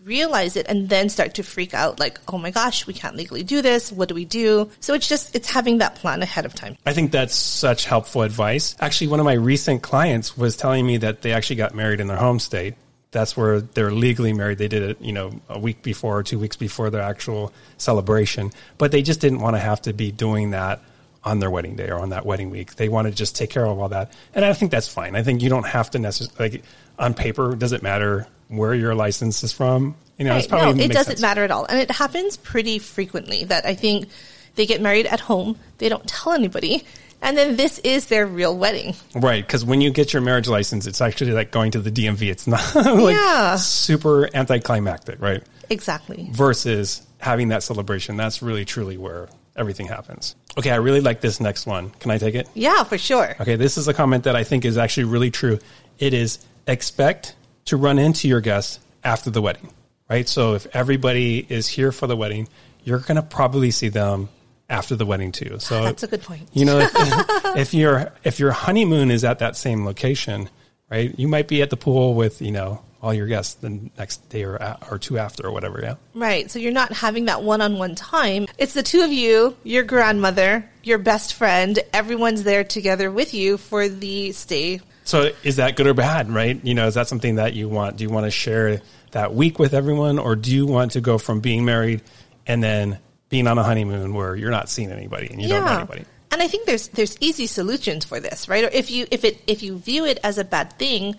realize 0.05 0.57
it, 0.57 0.67
and 0.69 0.89
then 0.89 1.09
start 1.09 1.35
to 1.35 1.43
freak 1.43 1.75
out 1.75 1.99
like, 1.99 2.21
oh 2.29 2.39
my 2.39 2.51
gosh, 2.51 2.87
we 2.87 2.93
can't 2.93 3.17
legally 3.17 3.43
do 3.43 3.63
this. 3.63 3.93
What 3.93 4.09
do 4.09 4.15
we 4.15 4.25
do? 4.25 4.71
So 4.81 4.95
it's 4.95 5.09
just, 5.09 5.35
it's 5.35 5.51
having 5.51 5.79
that 5.79 5.95
plan 5.95 6.23
ahead 6.23 6.45
of 6.45 6.55
time. 6.55 6.77
I 6.85 6.93
think 6.93 7.13
that's 7.13 7.35
such 7.35 7.85
helpful 7.85 8.23
advice. 8.23 8.77
Actually, 8.81 9.09
one 9.09 9.21
of 9.21 9.25
my 9.25 9.35
recent 9.35 9.83
clients 9.83 10.37
was 10.37 10.57
telling 10.57 10.87
me 10.87 10.99
that 10.99 11.23
they 11.23 11.33
actually 11.33 11.57
got 11.57 11.75
married 11.75 12.01
in 12.01 12.09
their 12.09 12.17
home 12.17 12.39
state. 12.39 12.75
That's 13.13 13.37
where 13.37 13.61
they're 13.61 13.93
legally 13.93 14.33
married. 14.33 14.59
They 14.59 14.69
did 14.69 14.83
it, 14.83 15.01
you 15.01 15.13
know, 15.13 15.41
a 15.49 15.59
week 15.59 15.83
before 15.83 16.19
or 16.19 16.23
two 16.23 16.39
weeks 16.39 16.57
before 16.57 16.91
their 16.91 17.03
actual 17.03 17.53
celebration. 17.77 18.53
But 18.79 18.91
they 18.91 19.03
just 19.03 19.21
didn't 19.21 19.41
want 19.41 19.55
to 19.55 19.61
have 19.61 19.83
to 19.83 19.93
be 19.93 20.11
doing 20.11 20.51
that 20.51 20.81
on 21.25 21.39
their 21.39 21.51
wedding 21.51 21.77
day 21.77 21.89
or 21.89 21.99
on 22.01 22.09
that 22.09 22.27
wedding 22.27 22.51
week. 22.51 22.75
They 22.77 22.89
want 22.89 23.07
to 23.07 23.15
just 23.15 23.37
take 23.37 23.51
care 23.51 23.65
of 23.67 23.79
all 23.79 23.91
that. 23.91 24.13
And 24.35 24.45
I 24.45 24.53
think 24.55 24.71
that's 24.73 24.89
fine. 24.89 25.15
I 25.15 25.23
think 25.23 25.43
you 25.43 25.49
don't 25.51 25.67
have 25.67 25.91
to 25.91 25.99
necessarily, 25.99 26.51
like, 26.59 26.65
on 26.99 27.15
paper, 27.15 27.55
does 27.55 27.73
it 27.73 27.83
matter 27.83 28.27
where 28.49 28.75
your 28.75 28.95
license 28.95 29.45
is 29.45 29.53
from? 29.53 29.95
You 30.19 30.25
know, 30.25 30.37
it's 30.37 30.51
Right. 30.51 30.61
probably 30.61 30.79
No, 30.81 30.85
it 30.87 30.93
doesn't 30.93 31.13
sense. 31.13 31.21
matter 31.21 31.45
at 31.45 31.51
all. 31.51 31.65
And 31.67 31.79
it 31.79 31.91
happens 31.91 32.37
pretty 32.39 32.79
frequently 32.79 33.45
that 33.45 33.67
I 33.67 33.75
think 33.75 34.09
they 34.57 34.67
get 34.67 34.81
married 34.81 35.07
at 35.07 35.21
home, 35.21 35.57
they 35.79 35.89
don't 35.89 36.07
tell 36.07 36.33
anybody, 36.33 36.85
and 37.23 37.37
then 37.39 37.57
this 37.57 37.79
is 37.79 38.07
their 38.07 38.27
real 38.27 38.57
wedding. 38.57 38.95
Right, 39.15 39.47
because 39.47 39.65
when 39.65 39.81
you 39.81 39.91
get 39.91 40.13
your 40.13 40.21
marriage 40.21 40.49
license, 40.49 40.87
it's 40.87 41.01
actually 41.01 41.33
like 41.33 41.51
going 41.51 41.71
to 41.71 41.81
the 41.81 41.91
DMV. 41.91 42.31
It's 42.31 42.47
not 42.47 42.75
like 42.75 43.15
Yeah. 43.17 43.57
super 43.57 44.29
anticlimactic, 44.37 45.21
right? 45.21 45.43
Exactly. 45.71 46.29
Versus 46.33 47.03
having 47.19 47.49
that 47.49 47.63
celebration. 47.63 48.17
That's 48.17 48.43
really 48.43 48.65
truly 48.65 48.97
where 48.99 49.29
everything 49.57 49.87
happens. 49.87 50.35
Okay, 50.59 50.71
I 50.71 50.77
really 50.77 51.01
like 51.01 51.21
this 51.21 51.41
next 51.41 51.67
one. 51.67 51.91
Can 52.01 52.11
I 52.11 52.19
take 52.19 52.35
it? 52.35 52.49
Yeah, 52.55 52.83
for 52.85 52.99
sure. 52.99 53.37
Okay, 53.41 53.57
this 53.57 53.79
is 53.79 53.89
a 53.89 53.95
comment 53.95 54.25
that 54.25 54.37
I 54.37 54.45
think 54.45 54.65
is 54.65 54.77
actually 54.77 55.05
really 55.05 55.31
true. 55.31 55.59
It 55.99 56.13
is 56.13 56.39
expect 56.67 57.37
to 57.67 57.77
run 57.77 57.99
into 57.99 58.29
your 58.29 58.41
guests 58.41 58.81
after 59.05 59.31
the 59.31 59.41
wedding, 59.41 59.73
right? 60.11 60.29
So 60.29 60.55
if 60.55 60.67
everybody 60.75 61.47
is 61.49 61.69
here 61.69 61.93
for 61.93 62.07
the 62.07 62.17
wedding, 62.17 62.49
you're 62.85 62.99
going 62.99 63.17
to 63.17 63.23
probably 63.23 63.71
see 63.71 63.89
them 63.89 64.29
after 64.73 64.97
the 64.97 65.07
wedding 65.07 65.31
too. 65.31 65.59
So 65.61 65.83
That's 65.85 66.03
a 66.03 66.09
good 66.09 66.23
point. 66.23 66.49
You 66.53 66.65
know, 66.65 66.79
if, 66.83 67.57
if 67.57 67.75
your 67.75 68.13
if 68.25 68.41
your 68.41 68.51
honeymoon 68.51 69.11
is 69.11 69.23
at 69.23 69.39
that 69.39 69.57
same 69.57 69.85
location, 69.85 70.49
right? 70.91 71.17
You 71.17 71.29
might 71.29 71.47
be 71.47 71.63
at 71.63 71.71
the 71.71 71.77
pool 71.77 72.15
with 72.15 72.43
you 72.43 72.51
know 72.51 72.83
all 73.03 73.13
your 73.13 73.27
guests 73.27 73.55
the 73.55 73.91
next 73.99 74.29
day 74.31 74.45
or 74.45 74.77
or 74.91 74.99
two 74.99 75.19
after 75.19 75.47
or 75.47 75.53
whatever. 75.53 75.81
Yeah. 75.83 75.95
Right. 76.15 76.51
So 76.51 76.59
you're 76.59 76.73
not 76.73 76.93
having 76.93 77.27
that 77.27 77.43
one 77.43 77.61
on 77.61 77.79
one 77.79 77.95
time. 77.95 78.47
It's 78.59 78.75
the 78.75 78.83
two 78.83 79.03
of 79.03 79.13
you, 79.13 79.57
your 79.63 79.83
grandmother, 79.83 80.69
your 80.83 80.99
best 80.99 81.35
friend. 81.35 81.79
Everyone's 81.93 82.43
there 82.43 82.65
together 82.65 83.11
with 83.11 83.35
you 83.35 83.59
for 83.59 83.89
the 83.89 84.33
stay. 84.33 84.81
So 85.05 85.33
is 85.43 85.57
that 85.57 85.77
good 85.77 85.89
or 85.89 85.95
bad, 85.95 86.31
right? 86.31 86.65
You 86.65 86.75
know, 86.75 86.87
is 86.87 86.95
that 86.95 87.09
something 87.09 87.35
that 87.35 87.55
you 87.55 87.69
want? 87.69 87.97
Do 87.97 88.05
you 88.05 88.11
want 88.11 88.25
to 88.25 88.31
share 88.31 88.81
that 89.11 89.35
week 89.35 89.59
with 89.59 89.75
everyone, 89.75 90.19
or 90.19 90.37
do 90.37 90.55
you 90.55 90.65
want 90.65 90.93
to 90.93 91.01
go 91.01 91.19
from 91.19 91.41
being 91.41 91.65
married 91.65 92.03
and 92.47 92.63
then 92.63 92.99
being 93.33 93.47
on 93.47 93.57
a 93.57 93.63
honeymoon 93.63 94.13
where 94.13 94.37
you're 94.37 94.51
not 94.51 94.69
seeing 94.69 94.93
anybody 94.93 95.29
and 95.29 95.41
you 95.41 95.49
don't 95.49 95.65
know 95.65 95.73
anybody? 95.79 96.05
And 96.31 96.43
I 96.43 96.49
think 96.49 96.67
there's 96.67 96.89
there's 96.89 97.17
easy 97.19 97.47
solutions 97.47 98.05
for 98.05 98.21
this, 98.21 98.47
right? 98.47 98.65
Or 98.65 98.69
if 98.69 98.91
you 98.91 99.07
if 99.11 99.25
it 99.25 99.43
if 99.47 99.63
you 99.63 99.79
view 99.79 100.05
it 100.05 100.21
as 100.23 100.37
a 100.37 100.45
bad 100.45 100.75
thing, 100.75 101.17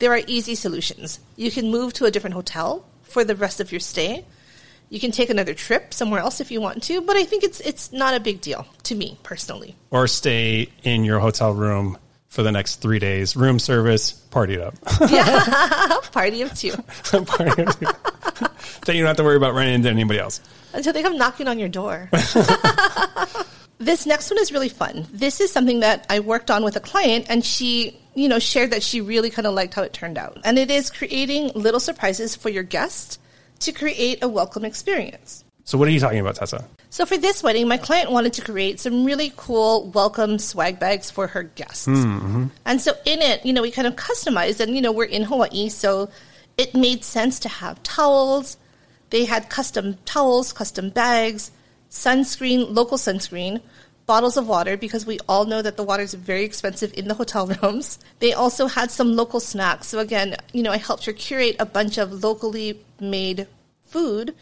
there 0.00 0.12
are 0.12 0.20
easy 0.26 0.56
solutions. 0.56 1.20
You 1.36 1.52
can 1.52 1.70
move 1.70 1.92
to 1.94 2.04
a 2.04 2.10
different 2.10 2.34
hotel 2.34 2.84
for 3.04 3.22
the 3.22 3.36
rest 3.36 3.60
of 3.60 3.70
your 3.70 3.78
stay. 3.78 4.24
You 4.90 4.98
can 4.98 5.12
take 5.12 5.30
another 5.30 5.54
trip 5.54 5.94
somewhere 5.94 6.18
else 6.18 6.40
if 6.40 6.50
you 6.50 6.60
want 6.60 6.82
to, 6.84 7.00
but 7.00 7.16
I 7.16 7.22
think 7.24 7.44
it's 7.44 7.60
it's 7.60 7.92
not 7.92 8.14
a 8.14 8.20
big 8.20 8.40
deal 8.40 8.66
to 8.82 8.96
me 8.96 9.18
personally. 9.22 9.76
Or 9.90 10.08
stay 10.08 10.68
in 10.82 11.04
your 11.04 11.20
hotel 11.20 11.54
room 11.54 11.96
for 12.26 12.42
the 12.42 12.50
next 12.50 12.82
three 12.82 12.98
days, 12.98 13.36
room 13.36 13.60
service, 13.60 14.10
party 14.10 14.54
it 14.54 14.60
up. 14.60 14.74
Party 16.12 16.42
of 16.42 16.52
two 16.54 16.72
Party 17.02 17.62
it 17.62 17.84
up. 17.84 18.58
then 18.84 18.96
you 18.96 19.02
don't 19.02 19.08
have 19.08 19.16
to 19.18 19.22
worry 19.22 19.36
about 19.36 19.54
running 19.54 19.74
into 19.74 19.88
anybody 19.88 20.18
else. 20.18 20.40
Until 20.72 20.92
they 20.92 21.02
come 21.02 21.16
knocking 21.16 21.48
on 21.48 21.58
your 21.58 21.68
door. 21.68 22.08
this 23.78 24.06
next 24.06 24.30
one 24.30 24.38
is 24.38 24.52
really 24.52 24.68
fun. 24.68 25.06
This 25.12 25.40
is 25.40 25.52
something 25.52 25.80
that 25.80 26.06
I 26.08 26.20
worked 26.20 26.50
on 26.50 26.64
with 26.64 26.76
a 26.76 26.80
client 26.80 27.26
and 27.28 27.44
she, 27.44 27.98
you 28.14 28.28
know, 28.28 28.38
shared 28.38 28.70
that 28.70 28.82
she 28.82 29.00
really 29.00 29.30
kind 29.30 29.46
of 29.46 29.54
liked 29.54 29.74
how 29.74 29.82
it 29.82 29.92
turned 29.92 30.18
out. 30.18 30.38
And 30.44 30.58
it 30.58 30.70
is 30.70 30.90
creating 30.90 31.52
little 31.54 31.80
surprises 31.80 32.36
for 32.36 32.48
your 32.48 32.62
guests 32.62 33.18
to 33.60 33.72
create 33.72 34.22
a 34.22 34.28
welcome 34.28 34.64
experience. 34.64 35.44
So 35.64 35.78
what 35.78 35.86
are 35.88 35.92
you 35.92 36.00
talking 36.00 36.18
about, 36.18 36.34
Tessa? 36.34 36.64
So 36.90 37.06
for 37.06 37.16
this 37.16 37.42
wedding, 37.42 37.68
my 37.68 37.76
client 37.76 38.10
wanted 38.10 38.32
to 38.34 38.42
create 38.42 38.80
some 38.80 39.04
really 39.04 39.32
cool 39.36 39.88
welcome 39.90 40.38
swag 40.38 40.78
bags 40.78 41.10
for 41.10 41.28
her 41.28 41.44
guests. 41.44 41.86
Hmm, 41.86 41.94
mm-hmm. 41.94 42.46
And 42.66 42.80
so 42.80 42.92
in 43.06 43.22
it, 43.22 43.46
you 43.46 43.52
know, 43.52 43.62
we 43.62 43.70
kind 43.70 43.86
of 43.86 43.96
customized 43.96 44.60
and, 44.60 44.74
you 44.74 44.82
know, 44.82 44.92
we're 44.92 45.04
in 45.04 45.22
Hawaii, 45.22 45.68
so 45.68 46.10
it 46.58 46.74
made 46.74 47.04
sense 47.04 47.38
to 47.40 47.48
have 47.48 47.82
towels. 47.82 48.56
They 49.12 49.26
had 49.26 49.50
custom 49.50 49.98
towels, 50.06 50.54
custom 50.54 50.88
bags, 50.88 51.50
sunscreen, 51.90 52.74
local 52.74 52.96
sunscreen, 52.96 53.60
bottles 54.06 54.38
of 54.38 54.48
water 54.48 54.78
because 54.78 55.04
we 55.04 55.18
all 55.28 55.44
know 55.44 55.60
that 55.60 55.76
the 55.76 55.82
water 55.82 56.02
is 56.02 56.14
very 56.14 56.44
expensive 56.44 56.94
in 56.96 57.08
the 57.08 57.14
hotel 57.14 57.46
rooms. 57.62 57.98
They 58.20 58.32
also 58.32 58.68
had 58.68 58.90
some 58.90 59.14
local 59.14 59.38
snacks. 59.38 59.88
So 59.88 59.98
again, 59.98 60.36
you 60.54 60.62
know, 60.62 60.72
I 60.72 60.78
helped 60.78 61.04
her 61.04 61.12
curate 61.12 61.56
a 61.58 61.66
bunch 61.66 61.98
of 61.98 62.24
locally 62.24 62.80
made 63.00 63.46
food 63.82 64.34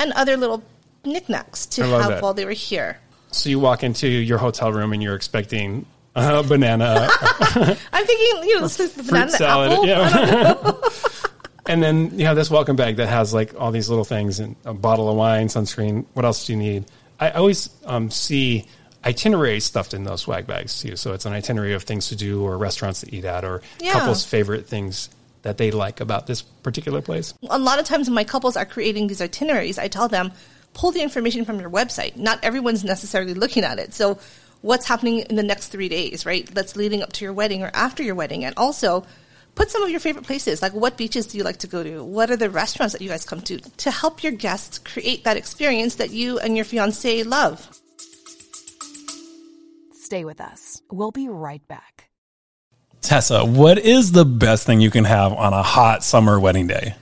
and 0.00 0.12
other 0.14 0.36
little 0.36 0.64
knickknacks 1.04 1.64
to 1.66 1.84
have 1.84 2.08
that. 2.08 2.22
while 2.22 2.34
they 2.34 2.44
were 2.44 2.50
here. 2.50 2.98
So 3.30 3.48
you 3.48 3.60
walk 3.60 3.84
into 3.84 4.08
your 4.08 4.38
hotel 4.38 4.72
room 4.72 4.92
and 4.92 5.00
you're 5.00 5.14
expecting 5.14 5.86
a 6.16 6.42
banana, 6.42 7.08
I'm 7.92 8.06
thinking, 8.06 8.48
you 8.48 8.56
know, 8.56 8.62
this 8.62 8.80
is 8.80 8.94
the 8.96 9.04
banana 9.04 9.30
salad, 9.30 9.70
apple. 9.70 9.86
yeah. 9.86 10.72
And 11.68 11.82
then 11.82 12.18
you 12.18 12.26
have 12.26 12.36
this 12.36 12.50
welcome 12.50 12.76
bag 12.76 12.96
that 12.96 13.08
has 13.08 13.32
like 13.32 13.54
all 13.60 13.70
these 13.70 13.88
little 13.88 14.04
things 14.04 14.40
and 14.40 14.56
a 14.64 14.74
bottle 14.74 15.08
of 15.08 15.16
wine, 15.16 15.48
sunscreen. 15.48 16.06
What 16.14 16.24
else 16.24 16.46
do 16.46 16.52
you 16.54 16.58
need? 16.58 16.84
I 17.20 17.30
always 17.30 17.70
um, 17.84 18.10
see 18.10 18.66
itineraries 19.04 19.64
stuffed 19.64 19.94
in 19.94 20.04
those 20.04 20.22
swag 20.22 20.46
bags 20.46 20.80
too. 20.80 20.96
So 20.96 21.12
it's 21.12 21.26
an 21.26 21.32
itinerary 21.32 21.74
of 21.74 21.82
things 21.84 22.08
to 22.08 22.16
do 22.16 22.42
or 22.42 22.58
restaurants 22.58 23.00
to 23.02 23.14
eat 23.14 23.24
at 23.24 23.44
or 23.44 23.62
Yeah. 23.80 23.92
couples' 23.92 24.24
favorite 24.24 24.66
things 24.66 25.10
that 25.42 25.56
they 25.58 25.70
like 25.70 26.00
about 26.00 26.26
this 26.26 26.42
particular 26.42 27.00
place. 27.00 27.32
A 27.48 27.58
lot 27.58 27.78
of 27.78 27.84
times 27.84 28.08
when 28.08 28.14
my 28.14 28.24
couples 28.24 28.56
are 28.56 28.64
creating 28.66 29.06
these 29.06 29.20
itineraries, 29.22 29.78
I 29.78 29.88
tell 29.88 30.08
them, 30.08 30.32
pull 30.74 30.90
the 30.90 31.00
information 31.02 31.44
from 31.44 31.60
your 31.60 31.70
website. 31.70 32.16
Not 32.16 32.38
everyone's 32.42 32.82
necessarily 32.84 33.34
looking 33.34 33.62
at 33.64 33.78
it. 33.78 33.94
So 33.94 34.18
what's 34.62 34.86
happening 34.86 35.20
in 35.20 35.36
the 35.36 35.42
next 35.42 35.68
three 35.68 35.88
days, 35.88 36.26
right? 36.26 36.46
That's 36.52 36.74
leading 36.76 37.02
up 37.02 37.12
to 37.14 37.24
your 37.24 37.32
wedding 37.32 37.62
or 37.62 37.70
after 37.74 38.02
your 38.02 38.14
wedding. 38.16 38.44
And 38.44 38.54
also 38.56 39.06
put 39.58 39.72
some 39.72 39.82
of 39.82 39.90
your 39.90 39.98
favorite 39.98 40.24
places, 40.24 40.62
like 40.62 40.72
what 40.72 40.96
beaches 40.96 41.26
do 41.26 41.36
you 41.36 41.42
like 41.42 41.56
to 41.58 41.66
go 41.66 41.82
to? 41.82 42.04
What 42.04 42.30
are 42.30 42.36
the 42.36 42.48
restaurants 42.48 42.92
that 42.92 43.02
you 43.02 43.08
guys 43.08 43.24
come 43.24 43.40
to? 43.42 43.58
To 43.58 43.90
help 43.90 44.22
your 44.22 44.32
guests 44.32 44.78
create 44.78 45.24
that 45.24 45.36
experience 45.36 45.96
that 45.96 46.10
you 46.10 46.38
and 46.38 46.54
your 46.54 46.64
fiance 46.64 47.24
love. 47.24 47.68
Stay 49.92 50.24
with 50.24 50.40
us. 50.40 50.80
We'll 50.92 51.10
be 51.10 51.28
right 51.28 51.66
back. 51.66 52.08
Tessa, 53.00 53.44
what 53.44 53.78
is 53.78 54.12
the 54.12 54.24
best 54.24 54.64
thing 54.64 54.80
you 54.80 54.90
can 54.90 55.04
have 55.04 55.32
on 55.32 55.52
a 55.52 55.62
hot 55.62 56.04
summer 56.04 56.38
wedding 56.38 56.68
day? 56.68 56.94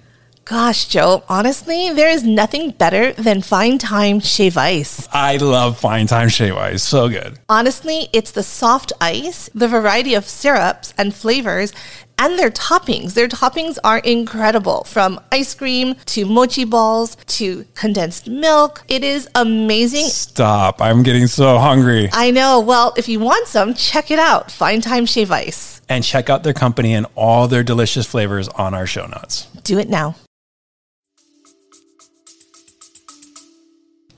Gosh, 0.47 0.87
Joe, 0.87 1.25
honestly, 1.29 1.91
there 1.91 2.09
is 2.09 2.23
nothing 2.23 2.71
better 2.71 3.13
than 3.15 3.43
fine 3.43 3.79
time 3.79 4.21
shave 4.21 4.57
ice. 4.57 5.09
I 5.13 5.39
love 5.39 5.77
fine 5.77 6.07
time 6.07 6.29
shave 6.29 6.55
ice. 6.55 6.85
So 6.85 7.09
good. 7.09 7.41
Honestly, 7.49 8.09
it's 8.13 8.31
the 8.31 8.45
soft 8.45 8.93
ice, 9.01 9.51
the 9.55 9.67
variety 9.67 10.15
of 10.15 10.25
syrups 10.25 10.95
and 10.97 11.13
flavors, 11.13 11.73
and 12.19 12.39
their 12.39 12.51
toppings. 12.51 13.15
Their 13.15 13.29
toppings 13.29 13.79
are 13.85 13.99
incredible 13.99 14.85
from 14.85 15.21
ice 15.33 15.55
cream 15.55 15.95
to 16.07 16.25
mochi 16.27 16.65
balls 16.65 17.17
to 17.27 17.65
condensed 17.75 18.29
milk. 18.29 18.85
It 18.89 19.05
is 19.05 19.29
amazing. 19.35 20.07
Stop. 20.07 20.81
I'm 20.81 21.03
getting 21.03 21.27
so 21.27 21.59
hungry. 21.59 22.09
I 22.13 22.31
know. 22.31 22.61
Well, 22.61 22.95
if 22.97 23.09
you 23.09 23.21
want 23.21 23.47
some, 23.47 23.75
check 23.75 24.11
it 24.11 24.19
out. 24.19 24.51
Fine 24.51 24.81
Time 24.81 25.07
Shave 25.07 25.31
Ice. 25.31 25.81
And 25.89 26.03
check 26.03 26.31
out 26.31 26.43
their 26.43 26.55
company 26.55 26.95
and 26.95 27.07
all 27.15 27.49
their 27.49 27.63
delicious 27.63 28.07
flavors 28.07 28.49
on 28.49 28.75
our 28.75 28.87
show 28.87 29.07
notes. 29.07 29.47
Do 29.63 29.79
it 29.79 29.89
now. 29.89 30.17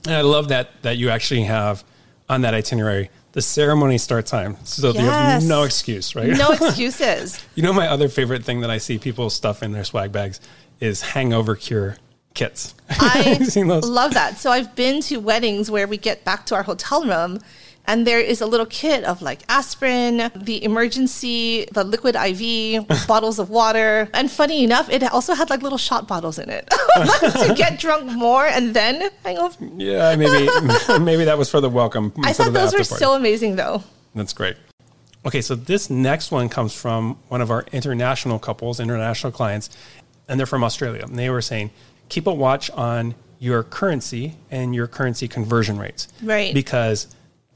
And 0.05 0.15
I 0.15 0.21
love 0.21 0.47
that 0.47 0.81
that 0.81 0.97
you 0.97 1.09
actually 1.09 1.43
have 1.43 1.83
on 2.29 2.41
that 2.41 2.53
itinerary 2.53 3.09
the 3.31 3.41
ceremony 3.41 3.97
start 3.97 4.25
time. 4.25 4.57
So 4.63 4.91
you 4.91 4.99
have 5.01 5.43
no 5.43 5.63
excuse, 5.63 6.15
right? 6.15 6.29
No 6.35 6.51
excuses. 6.51 7.43
you 7.55 7.63
know 7.63 7.73
my 7.73 7.87
other 7.87 8.09
favorite 8.09 8.43
thing 8.43 8.61
that 8.61 8.69
I 8.69 8.77
see 8.79 8.97
people 8.97 9.29
stuff 9.29 9.61
in 9.63 9.71
their 9.71 9.83
swag 9.83 10.11
bags 10.11 10.39
is 10.79 11.01
hangover 11.01 11.55
cure 11.55 11.97
kits. 12.33 12.73
I 12.89 13.37
You've 13.39 13.49
seen 13.49 13.67
those? 13.67 13.87
love 13.87 14.13
that. 14.13 14.37
So 14.37 14.51
I've 14.51 14.75
been 14.75 15.01
to 15.03 15.17
weddings 15.17 15.69
where 15.69 15.87
we 15.87 15.97
get 15.97 16.23
back 16.23 16.45
to 16.47 16.55
our 16.55 16.63
hotel 16.63 17.03
room 17.05 17.39
and 17.89 18.05
there 18.05 18.19
is 18.19 18.39
a 18.39 18.45
little 18.45 18.67
kit 18.67 19.03
of 19.03 19.19
like 19.21 19.39
aspirin, 19.49 20.31
the 20.35 20.63
emergency, 20.63 21.65
the 21.71 21.83
liquid 21.83 22.15
IV, 22.15 22.87
bottles 23.07 23.39
of 23.39 23.49
water. 23.49 24.07
And 24.13 24.29
funny 24.29 24.63
enough, 24.63 24.89
it 24.91 25.03
also 25.11 25.33
had 25.33 25.49
like 25.49 25.63
little 25.63 25.79
shot 25.79 26.07
bottles 26.07 26.37
in 26.37 26.51
it 26.51 26.69
to 26.99 27.53
get 27.57 27.79
drunk 27.79 28.05
more 28.05 28.45
and 28.45 28.75
then 28.75 29.09
hangover. 29.25 29.57
Yeah, 29.75 30.15
maybe 30.15 30.47
maybe 31.01 31.25
that 31.25 31.37
was 31.37 31.49
for 31.49 31.61
the 31.61 31.69
welcome. 31.69 32.13
I 32.23 32.31
thought 32.31 32.53
those 32.53 32.73
were 32.73 32.85
party. 32.85 33.03
so 33.03 33.15
amazing 33.15 33.55
though. 33.55 33.83
That's 34.13 34.33
great. 34.33 34.55
Okay, 35.25 35.41
so 35.41 35.55
this 35.55 35.89
next 35.89 36.31
one 36.31 36.47
comes 36.47 36.73
from 36.73 37.17
one 37.27 37.41
of 37.41 37.49
our 37.49 37.65
international 37.71 38.37
couples, 38.37 38.79
international 38.79 39.33
clients, 39.33 39.69
and 40.27 40.39
they're 40.39 40.47
from 40.47 40.63
Australia. 40.63 41.03
And 41.03 41.17
they 41.17 41.29
were 41.29 41.41
saying, 41.41 41.71
keep 42.07 42.27
a 42.27 42.33
watch 42.33 42.69
on 42.71 43.15
your 43.39 43.63
currency 43.63 44.35
and 44.51 44.75
your 44.75 44.87
currency 44.87 45.27
conversion 45.27 45.77
rates. 45.77 46.07
Right. 46.21 46.53
Because 46.53 47.07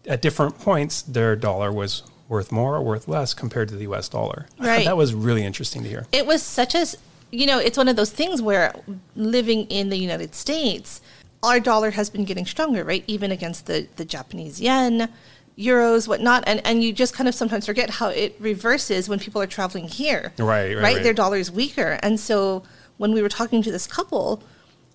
at 0.07 0.21
different 0.21 0.59
points, 0.59 1.01
their 1.01 1.35
dollar 1.35 1.71
was 1.71 2.03
worth 2.29 2.51
more 2.51 2.75
or 2.75 2.81
worth 2.81 3.07
less 3.07 3.33
compared 3.33 3.69
to 3.69 3.75
the 3.75 3.83
US 3.91 4.09
dollar. 4.09 4.47
Right. 4.59 4.85
that 4.85 4.97
was 4.97 5.13
really 5.13 5.43
interesting 5.45 5.83
to 5.83 5.89
hear. 5.89 6.05
it 6.11 6.25
was 6.25 6.41
such 6.41 6.73
as 6.75 6.95
you 7.31 7.45
know 7.45 7.59
it's 7.59 7.77
one 7.77 7.87
of 7.87 7.95
those 7.95 8.11
things 8.11 8.41
where 8.41 8.73
living 9.15 9.65
in 9.65 9.89
the 9.89 9.97
united 9.97 10.35
states 10.35 11.01
our 11.41 11.59
dollar 11.59 11.89
has 11.91 12.07
been 12.09 12.25
getting 12.25 12.45
stronger 12.45 12.83
right 12.83 13.03
even 13.07 13.31
against 13.31 13.65
the, 13.65 13.87
the 13.95 14.05
japanese 14.05 14.61
yen 14.61 15.09
euros 15.57 16.07
whatnot 16.07 16.43
and, 16.45 16.61
and 16.65 16.83
you 16.83 16.93
just 16.93 17.13
kind 17.15 17.27
of 17.27 17.33
sometimes 17.35 17.65
forget 17.65 17.89
how 17.89 18.09
it 18.09 18.35
reverses 18.39 19.09
when 19.09 19.17
people 19.19 19.41
are 19.41 19.47
traveling 19.47 19.87
here 19.87 20.31
Right, 20.37 20.45
right, 20.47 20.75
right 20.75 20.83
right. 20.95 21.03
their 21.03 21.13
dollar 21.13 21.37
is 21.37 21.51
weaker 21.51 21.97
and 22.03 22.19
so 22.19 22.63
when 22.97 23.13
we 23.13 23.21
were 23.21 23.29
talking 23.29 23.61
to 23.63 23.71
this 23.71 23.87
couple 23.87 24.43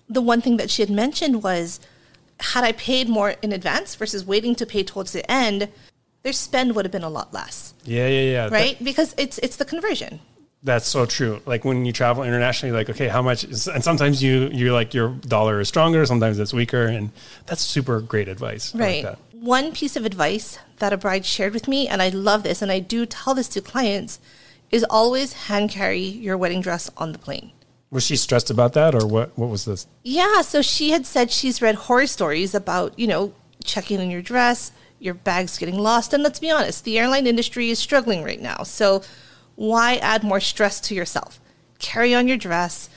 the 0.09 0.21
one 0.21 0.39
thing 0.41 0.55
that 0.57 0.69
she 0.69 0.81
had 0.81 0.89
mentioned 0.89 1.43
was 1.43 1.79
had 2.39 2.63
i 2.63 2.71
paid 2.71 3.07
more 3.09 3.31
in 3.41 3.51
advance 3.51 3.95
versus 3.95 4.25
waiting 4.25 4.55
to 4.55 4.65
pay 4.65 4.83
towards 4.83 5.11
the 5.11 5.29
end 5.31 5.69
their 6.23 6.33
spend 6.33 6.75
would 6.75 6.85
have 6.85 6.91
been 6.91 7.03
a 7.03 7.09
lot 7.09 7.33
less 7.33 7.73
Yeah, 7.85 8.07
yeah, 8.07 8.31
yeah. 8.31 8.49
That- 8.49 8.51
right 8.55 8.83
because 8.83 9.13
it's 9.17 9.37
it's 9.39 9.55
the 9.57 9.65
conversion 9.65 10.19
That's 10.61 10.85
so 10.87 11.05
true. 11.05 11.39
Like 11.45 11.63
when 11.63 11.85
you 11.87 11.93
travel 11.93 12.23
internationally, 12.23 12.75
like 12.75 12.89
okay, 12.89 13.07
how 13.07 13.21
much? 13.21 13.45
Is, 13.45 13.69
and 13.71 13.81
sometimes 13.81 14.19
you 14.21 14.49
you're 14.51 14.73
like 14.75 14.93
your 14.93 15.15
dollar 15.23 15.61
is 15.61 15.69
stronger, 15.69 16.05
sometimes 16.05 16.37
it's 16.37 16.51
weaker, 16.51 16.83
and 16.83 17.11
that's 17.47 17.61
super 17.63 18.01
great 18.01 18.27
advice. 18.27 18.75
I 18.75 18.77
like 18.77 19.05
Right. 19.05 19.17
One 19.39 19.71
piece 19.71 19.95
of 19.95 20.03
advice 20.03 20.59
that 20.79 20.91
a 20.91 20.97
bride 20.97 21.23
shared 21.25 21.53
with 21.53 21.69
me, 21.69 21.87
and 21.87 22.01
I 22.01 22.09
love 22.11 22.43
this, 22.43 22.61
and 22.61 22.71
I 22.75 22.79
do 22.83 23.05
tell 23.05 23.33
this 23.33 23.47
to 23.55 23.61
clients, 23.61 24.19
is 24.69 24.83
always 24.89 25.47
hand 25.47 25.71
carry 25.71 26.03
your 26.03 26.35
wedding 26.35 26.59
dress 26.59 26.91
on 26.97 27.13
the 27.13 27.19
plane. 27.19 27.51
Was 27.91 28.03
she 28.03 28.15
stressed 28.15 28.51
about 28.51 28.73
that, 28.73 28.93
or 28.93 29.07
what? 29.07 29.37
What 29.37 29.49
was 29.49 29.65
this? 29.65 29.87
Yeah, 30.03 30.41
so 30.41 30.61
she 30.61 30.91
had 30.91 31.05
said 31.05 31.31
she's 31.31 31.61
read 31.61 31.75
horror 31.75 32.05
stories 32.05 32.53
about, 32.53 32.97
you 32.99 33.07
know, 33.07 33.33
checking 33.63 33.99
in 33.99 34.11
your 34.11 34.21
dress, 34.21 34.71
your 34.99 35.13
bag's 35.15 35.57
getting 35.57 35.77
lost. 35.77 36.13
And 36.13 36.21
let's 36.21 36.39
be 36.39 36.51
honest, 36.51 36.83
the 36.83 36.99
airline 36.99 37.25
industry 37.25 37.69
is 37.69 37.79
struggling 37.79 38.23
right 38.23 38.41
now. 38.41 38.63
So 38.63 39.01
why 39.55 39.95
add 39.95 40.23
more 40.23 40.39
stress 40.39 40.79
to 40.81 40.95
yourself? 40.95 41.39
Carry 41.79 42.13
on 42.13 42.27
your 42.27 42.37
dress. 42.37 42.89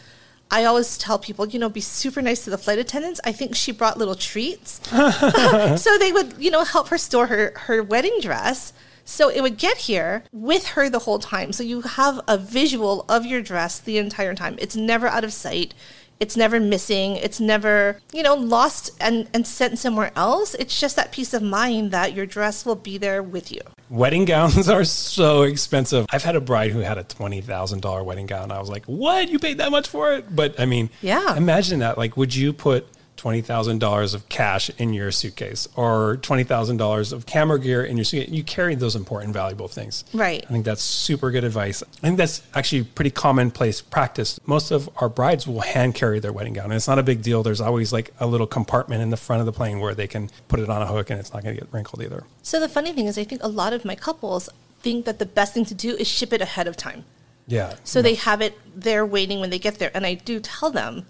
I 0.51 0.65
always 0.65 0.99
tell 0.99 1.19
people, 1.19 1.49
you 1.49 1.59
know, 1.59 1.71
be 1.71 1.81
super 1.81 2.21
nice 2.21 2.45
to 2.45 2.51
the 2.51 2.59
flight 2.59 2.79
attendants. 2.79 3.21
I 3.25 3.33
think 3.33 3.57
she 3.57 3.73
brought 3.73 3.97
little 3.97 4.15
treats. 4.15 4.81
so 5.83 5.99
they 5.99 6.13
would, 6.13 6.35
you 6.39 6.51
know, 6.51 6.65
help 6.65 6.89
her 6.89 6.99
store 6.99 7.29
her, 7.29 7.55
her 7.57 7.83
wedding 7.83 8.19
dress. 8.21 8.75
So 9.05 9.29
it 9.29 9.41
would 9.41 9.59
get 9.59 9.79
here 9.79 10.25
with 10.33 10.69
her 10.69 10.89
the 10.89 11.01
whole 11.01 11.19
time. 11.19 11.53
So 11.53 11.63
you 11.63 11.83
have 11.83 12.21
a 12.29 12.39
visual 12.39 13.05
of 13.09 13.27
your 13.27 13.43
dress 13.43 13.79
the 13.79 13.99
entire 13.99 14.35
time. 14.35 14.57
It's 14.59 14.77
never 14.77 15.07
out 15.09 15.25
of 15.25 15.33
sight. 15.33 15.75
It's 16.21 16.37
never 16.37 16.61
missing. 16.61 17.17
It's 17.17 17.41
never, 17.41 18.01
you 18.13 18.23
know, 18.23 18.37
lost 18.37 18.91
and, 19.01 19.29
and 19.35 19.45
sent 19.45 19.81
somewhere 19.81 20.13
else. 20.15 20.55
It's 20.55 20.79
just 20.79 20.95
that 20.95 21.11
peace 21.11 21.35
of 21.35 21.43
mind 21.43 21.91
that 21.91 22.13
your 22.15 22.27
dress 22.27 22.65
will 22.65 22.77
be 22.77 22.97
there 22.97 23.21
with 23.25 23.51
you. 23.51 23.61
Wedding 23.91 24.25
gowns 24.25 24.69
are 24.77 24.85
so 24.85 25.43
expensive. 25.43 26.07
I've 26.11 26.23
had 26.23 26.37
a 26.37 26.41
bride 26.41 26.71
who 26.71 26.79
had 26.79 26.97
a 26.97 27.03
$20,000 27.03 28.05
wedding 28.05 28.27
gown. 28.27 28.53
I 28.53 28.61
was 28.61 28.69
like, 28.71 28.85
what? 28.85 29.31
You 29.31 29.41
paid 29.41 29.59
that 29.59 29.73
much 29.73 29.89
for 29.89 30.13
it? 30.15 30.35
But 30.35 30.61
I 30.61 30.65
mean, 30.65 30.91
Yeah. 31.01 31.37
imagine 31.37 31.81
that. 31.81 31.99
Like, 31.99 32.17
would 32.17 32.35
you 32.37 32.53
put 32.53 32.87
$20,000 33.23 34.15
of 34.15 34.29
cash 34.29 34.71
in 34.79 34.93
your 34.93 35.11
suitcase 35.13 35.69
or 35.77 36.17
$20,000 36.19 37.13
of 37.13 37.27
camera 37.27 37.61
gear 37.61 37.85
in 37.85 37.97
your 37.97 38.05
suitcase? 38.05 38.33
You 38.33 38.43
carry 38.43 38.75
those 38.75 38.97
important, 38.97 39.33
valuable 39.33 39.69
things. 39.69 40.05
Right. 40.13 40.45
I 40.49 40.53
think 40.53 40.65
that's 40.65 40.83
super 40.83 41.31
good 41.31 41.45
advice. 41.45 41.83
I 41.83 42.07
think 42.07 42.17
that's 42.17 42.43
actually 42.55 42.85
pretty 42.85 43.11
commonplace 43.11 43.81
practice. 43.81 44.41
Most 44.47 44.71
of 44.71 44.91
our 44.97 45.09
brides 45.09 45.47
will 45.47 45.61
hand 45.61 45.95
carry 45.95 46.19
their 46.19 46.33
wedding 46.33 46.55
gown, 46.55 46.67
and 46.67 46.75
it's 46.75 46.89
not 46.89 46.99
a 46.99 47.03
big 47.03 47.23
deal. 47.23 47.43
There's 47.43 47.61
always 47.61 47.93
like 47.93 48.13
a 48.19 48.27
little 48.27 48.47
compartment 48.47 49.03
in 49.03 49.11
the 49.11 49.17
front 49.17 49.41
of 49.41 49.47
the 49.47 49.53
plane 49.53 49.79
where 49.81 49.95
they 49.95 50.07
can 50.07 50.31
put 50.49 50.61
it 50.61 50.69
on 50.69 50.83
a 50.83 50.87
hook 50.87 51.11
and 51.11 51.21
it's 51.21 51.33
not 51.33 51.43
going 51.43 51.55
to 51.55 51.61
get 51.61 51.73
wrinkled 51.73 52.03
either. 52.03 52.25
So 52.43 52.59
the 52.61 52.69
funny 52.69 52.93
thing 52.93 53.07
is, 53.07 53.17
I 53.19 53.25
think 53.25 53.43
a 53.43 53.49
lot 53.49 53.73
of 53.73 53.85
my 53.85 53.95
couples 53.95 54.49
think 54.81 55.05
that 55.05 55.19
the 55.19 55.27
best 55.27 55.55
thing 55.55 55.65
to 55.67 55.75
do 55.75 55.95
is 55.97 56.09
ship 56.09 56.33
it 56.33 56.41
ahead 56.41 56.67
of 56.67 56.77
time. 56.77 57.05
Yeah. 57.47 57.75
So 57.85 58.03
they 58.03 58.15
have 58.15 58.41
it 58.41 58.59
there 58.75 59.05
waiting 59.05 59.41
when 59.41 59.51
they 59.51 59.59
get 59.59 59.79
there. 59.79 59.91
And 59.95 60.07
I 60.07 60.15
do 60.15 60.41
tell 60.41 60.71
them, 60.71 61.07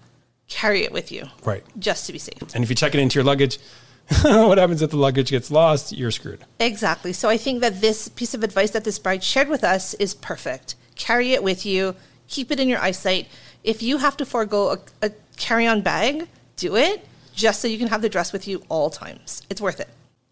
carry 0.53 0.83
it 0.83 0.91
with 0.91 1.11
you. 1.11 1.25
Right. 1.43 1.63
Just 1.79 2.05
to 2.05 2.13
be 2.13 2.19
safe. 2.19 2.41
And 2.53 2.63
if 2.63 2.69
you 2.69 2.75
check 2.75 2.93
it 2.93 2.99
into 2.99 3.15
your 3.15 3.23
luggage, 3.23 3.57
what 4.21 4.57
happens 4.59 4.81
if 4.81 4.91
the 4.91 4.97
luggage 4.97 5.31
gets 5.31 5.49
lost? 5.49 5.91
You're 5.91 6.11
screwed. 6.11 6.45
Exactly. 6.59 7.11
So 7.11 7.27
I 7.27 7.37
think 7.37 7.61
that 7.61 7.81
this 7.81 8.07
piece 8.07 8.33
of 8.33 8.43
advice 8.43 8.71
that 8.71 8.83
this 8.83 8.99
bride 8.99 9.23
shared 9.23 9.49
with 9.49 9.63
us 9.63 9.95
is 9.95 10.13
perfect. 10.13 10.75
Carry 10.95 11.33
it 11.33 11.41
with 11.41 11.65
you, 11.65 11.95
keep 12.27 12.51
it 12.51 12.59
in 12.59 12.69
your 12.69 12.79
eyesight. 12.79 13.27
If 13.63 13.81
you 13.81 13.97
have 13.97 14.15
to 14.17 14.25
forego 14.25 14.73
a, 14.73 14.79
a 15.01 15.11
carry 15.37 15.65
on 15.65 15.81
bag, 15.81 16.27
do 16.55 16.75
it 16.75 17.05
just 17.33 17.59
so 17.59 17.67
you 17.67 17.79
can 17.79 17.87
have 17.87 18.03
the 18.03 18.09
dress 18.09 18.31
with 18.31 18.47
you 18.47 18.63
all 18.69 18.91
times. 18.91 19.41
It's 19.49 19.59
worth 19.59 19.79
it. 19.79 19.89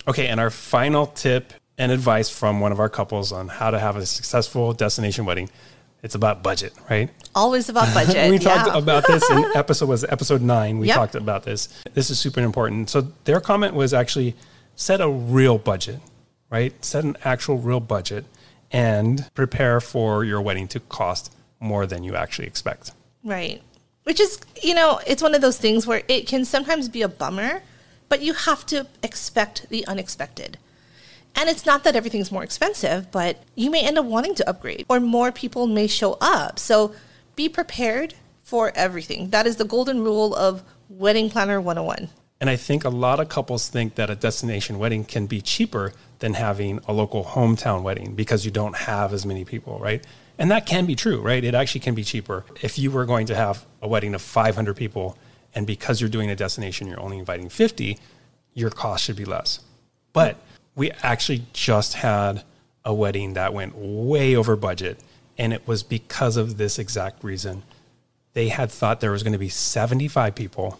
Okay, 0.07 0.27
and 0.27 0.39
our 0.39 0.51
final 0.51 1.07
tip 1.07 1.53
and 1.77 1.91
advice 1.91 2.29
from 2.29 2.59
one 2.59 2.71
of 2.71 2.79
our 2.79 2.89
couples 2.89 3.31
on 3.31 3.47
how 3.47 3.71
to 3.71 3.79
have 3.79 3.95
a 3.95 4.05
successful 4.05 4.73
destination 4.73 5.25
wedding. 5.25 5.49
It's 6.03 6.15
about 6.15 6.41
budget, 6.43 6.73
right? 6.89 7.09
Always 7.35 7.69
about 7.69 7.93
budget. 7.93 8.29
we 8.29 8.39
talked 8.39 8.75
about 8.75 9.05
this 9.07 9.29
in 9.29 9.45
episode 9.55 9.87
was 9.89 10.03
episode 10.05 10.41
nine. 10.41 10.79
We 10.79 10.87
Yep. 10.87 10.95
talked 10.95 11.15
about 11.15 11.43
this. 11.43 11.69
This 11.93 12.09
is 12.09 12.19
super 12.19 12.39
important. 12.41 12.89
So 12.89 13.01
their 13.25 13.39
comment 13.39 13.75
was 13.75 13.93
actually 13.93 14.35
set 14.75 14.99
a 15.01 15.09
real 15.09 15.57
budget, 15.57 15.99
right? 16.49 16.73
Set 16.83 17.03
an 17.03 17.17
actual 17.23 17.57
real 17.57 17.79
budget 17.79 18.25
and 18.71 19.29
prepare 19.35 19.79
for 19.79 20.23
your 20.23 20.41
wedding 20.41 20.67
to 20.69 20.79
cost 20.79 21.33
more 21.59 21.85
than 21.85 22.03
you 22.03 22.15
actually 22.15 22.47
expect. 22.47 22.91
Right. 23.23 23.61
Which 24.03 24.19
is, 24.19 24.39
you 24.63 24.73
know, 24.73 24.99
it's 25.05 25.21
one 25.21 25.35
of 25.35 25.41
those 25.41 25.59
things 25.59 25.85
where 25.85 26.01
it 26.07 26.25
can 26.25 26.45
sometimes 26.45 26.89
be 26.89 27.03
a 27.03 27.07
bummer, 27.07 27.61
but 28.09 28.21
you 28.21 28.33
have 28.33 28.65
to 28.67 28.87
expect 29.03 29.69
the 29.69 29.85
unexpected. 29.85 30.57
And 31.35 31.49
it's 31.49 31.65
not 31.65 31.83
that 31.83 31.95
everything's 31.95 32.31
more 32.31 32.43
expensive, 32.43 33.11
but 33.11 33.43
you 33.55 33.69
may 33.71 33.83
end 33.85 33.97
up 33.97 34.05
wanting 34.05 34.35
to 34.35 34.49
upgrade 34.49 34.85
or 34.89 34.99
more 34.99 35.31
people 35.31 35.67
may 35.67 35.87
show 35.87 36.17
up. 36.21 36.59
So 36.59 36.93
be 37.35 37.49
prepared 37.49 38.13
for 38.43 38.71
everything. 38.75 39.29
That 39.29 39.47
is 39.47 39.55
the 39.55 39.65
golden 39.65 40.03
rule 40.03 40.35
of 40.35 40.63
Wedding 40.89 41.29
Planner 41.29 41.61
101. 41.61 42.09
And 42.41 42.49
I 42.49 42.55
think 42.55 42.83
a 42.83 42.89
lot 42.89 43.19
of 43.19 43.29
couples 43.29 43.69
think 43.69 43.95
that 43.95 44.09
a 44.09 44.15
destination 44.15 44.79
wedding 44.79 45.05
can 45.05 45.27
be 45.27 45.41
cheaper 45.41 45.93
than 46.19 46.33
having 46.33 46.79
a 46.87 46.93
local 46.93 47.23
hometown 47.23 47.83
wedding 47.83 48.15
because 48.15 48.45
you 48.45 48.51
don't 48.51 48.75
have 48.75 49.13
as 49.13 49.25
many 49.25 49.45
people, 49.45 49.77
right? 49.79 50.05
And 50.39 50.49
that 50.49 50.65
can 50.65 50.87
be 50.87 50.95
true, 50.95 51.21
right? 51.21 51.43
It 51.43 51.53
actually 51.53 51.81
can 51.81 51.93
be 51.93 52.03
cheaper. 52.03 52.45
If 52.61 52.79
you 52.79 52.89
were 52.89 53.05
going 53.05 53.27
to 53.27 53.35
have 53.35 53.65
a 53.81 53.87
wedding 53.87 54.15
of 54.15 54.23
500 54.23 54.75
people 54.75 55.17
and 55.53 55.67
because 55.67 56.01
you're 56.01 56.09
doing 56.09 56.31
a 56.31 56.35
destination, 56.35 56.87
you're 56.87 56.99
only 56.99 57.19
inviting 57.19 57.47
50, 57.47 57.99
your 58.53 58.71
cost 58.71 59.03
should 59.03 59.17
be 59.17 59.25
less. 59.25 59.59
But 60.11 60.37
we 60.75 60.91
actually 61.03 61.45
just 61.53 61.95
had 61.95 62.43
a 62.83 62.93
wedding 62.93 63.33
that 63.33 63.53
went 63.53 63.75
way 63.75 64.35
over 64.35 64.55
budget. 64.55 64.99
And 65.37 65.53
it 65.53 65.67
was 65.67 65.83
because 65.83 66.37
of 66.37 66.57
this 66.57 66.77
exact 66.79 67.23
reason. 67.23 67.63
They 68.33 68.49
had 68.49 68.71
thought 68.71 69.01
there 69.01 69.11
was 69.11 69.23
going 69.23 69.33
to 69.33 69.39
be 69.39 69.49
75 69.49 70.35
people 70.35 70.79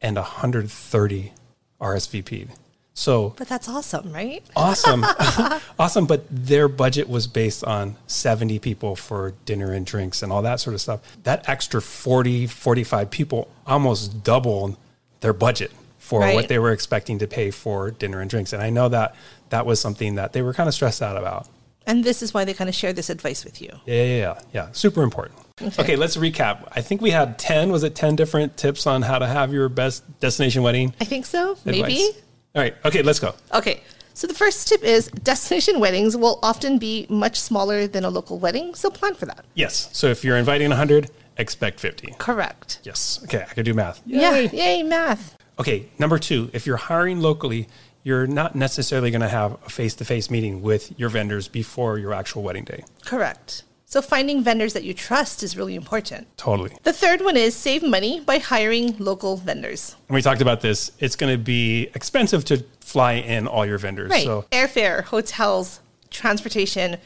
and 0.00 0.16
130 0.16 1.32
RSVP'd. 1.80 2.50
So 2.94 3.34
But 3.38 3.48
that's 3.48 3.68
awesome, 3.68 4.12
right? 4.12 4.42
awesome. 4.56 5.04
awesome. 5.78 6.06
But 6.06 6.24
their 6.30 6.68
budget 6.68 7.08
was 7.08 7.26
based 7.26 7.64
on 7.64 7.96
70 8.06 8.58
people 8.58 8.96
for 8.96 9.34
dinner 9.44 9.72
and 9.72 9.86
drinks 9.86 10.22
and 10.22 10.32
all 10.32 10.42
that 10.42 10.60
sort 10.60 10.74
of 10.74 10.80
stuff. 10.80 11.00
That 11.22 11.48
extra 11.48 11.80
40, 11.80 12.46
45 12.46 13.10
people 13.10 13.50
almost 13.66 14.22
doubled 14.24 14.76
their 15.20 15.32
budget 15.32 15.72
for 16.10 16.20
Right. 16.20 16.34
what 16.34 16.48
they 16.48 16.58
were 16.58 16.72
expecting 16.72 17.20
to 17.20 17.28
pay 17.28 17.52
for 17.52 17.92
dinner 17.92 18.20
and 18.20 18.28
drinks. 18.28 18.52
And 18.52 18.60
I 18.60 18.68
know 18.68 18.88
that 18.88 19.14
that 19.50 19.64
was 19.64 19.80
something 19.80 20.16
that 20.16 20.32
they 20.32 20.42
were 20.42 20.52
kind 20.52 20.68
of 20.68 20.74
stressed 20.74 21.00
out 21.02 21.16
about. 21.16 21.46
And 21.86 22.02
this 22.02 22.20
is 22.20 22.34
why 22.34 22.44
they 22.44 22.52
kind 22.52 22.68
of 22.68 22.74
share 22.74 22.92
this 22.92 23.08
advice 23.10 23.44
with 23.44 23.62
you. 23.62 23.70
Yeah, 23.86 23.94
yeah, 24.02 24.16
yeah. 24.16 24.40
yeah. 24.52 24.68
Super 24.72 25.02
important. 25.04 25.38
Okay. 25.78 25.94
let's 25.94 26.16
recap. 26.16 26.66
I 26.72 26.80
think 26.80 27.00
we 27.00 27.10
had 27.10 27.38
10, 27.38 27.70
was 27.70 27.84
it 27.84 27.94
10 27.94 28.16
different 28.16 28.56
tips 28.56 28.86
on 28.88 29.02
how 29.02 29.18
to 29.20 29.26
have 29.26 29.52
your 29.52 29.68
best 29.68 30.02
destination 30.18 30.62
wedding? 30.64 30.94
I 31.00 31.04
think 31.04 31.26
so, 31.26 31.56
maybe. 31.64 31.80
advice? 31.80 32.12
All 32.56 32.62
right. 32.62 32.74
Okay, 32.84 33.02
let's 33.02 33.20
go. 33.20 33.34
Okay, 33.54 33.82
so 34.14 34.26
the 34.26 34.34
first 34.34 34.66
tip 34.68 34.82
is 34.82 35.06
destination 35.22 35.78
weddings 35.78 36.16
will 36.16 36.40
often 36.42 36.78
be 36.78 37.06
much 37.08 37.38
smaller 37.38 37.86
than 37.86 38.04
a 38.04 38.10
local 38.10 38.38
wedding, 38.40 38.74
so 38.74 38.90
plan 38.90 39.14
for 39.14 39.26
that. 39.26 39.44
Yes. 39.54 39.90
So 39.92 40.08
if 40.08 40.24
you're 40.24 40.36
inviting 40.38 40.70
100, 40.70 41.10
expect 41.36 41.78
50. 41.78 42.14
Correct. 42.18 42.80
Yes. 42.82 43.20
Okay, 43.24 43.44
I 43.48 43.54
can 43.54 43.64
do 43.64 43.74
math. 43.74 44.00
Yeah, 44.06 44.34
Yay. 44.38 44.50
yay, 44.52 44.82
math. 44.82 45.36
Okay, 45.60 45.86
number 45.98 46.18
two, 46.18 46.50
if 46.52 46.66
you're 46.66 46.78
hiring 46.78 47.20
locally, 47.20 47.68
you're 48.02 48.26
not 48.26 48.54
necessarily 48.54 49.10
going 49.10 49.20
to 49.20 49.28
have 49.28 49.52
a 49.66 49.68
face 49.68 49.94
to 49.96 50.04
face 50.04 50.30
meeting 50.30 50.62
with 50.62 50.98
your 50.98 51.10
vendors 51.10 51.48
before 51.48 51.98
your 51.98 52.14
actual 52.14 52.42
wedding 52.42 52.64
day. 52.64 52.82
Correct. 53.04 53.62
So 53.84 54.00
finding 54.00 54.42
vendors 54.42 54.72
that 54.72 54.84
you 54.84 54.94
trust 54.94 55.42
is 55.42 55.56
really 55.56 55.74
important. 55.74 56.28
Totally. 56.38 56.70
The 56.84 56.92
third 56.92 57.20
one 57.22 57.36
is 57.36 57.54
save 57.54 57.82
money 57.82 58.20
by 58.20 58.38
hiring 58.38 58.96
local 58.98 59.36
vendors. 59.36 59.96
And 60.08 60.14
we 60.14 60.22
talked 60.22 60.40
about 60.40 60.60
this. 60.60 60.92
It's 61.00 61.16
going 61.16 61.32
to 61.32 61.38
be 61.38 61.90
expensive 61.94 62.44
to 62.46 62.64
fly 62.80 63.14
in 63.14 63.46
all 63.46 63.66
your 63.66 63.78
vendors. 63.78 64.10
Right. 64.10 64.24
So, 64.24 64.46
Airfare, 64.52 65.02
hotels, 65.04 65.80
transportation, 66.08 66.98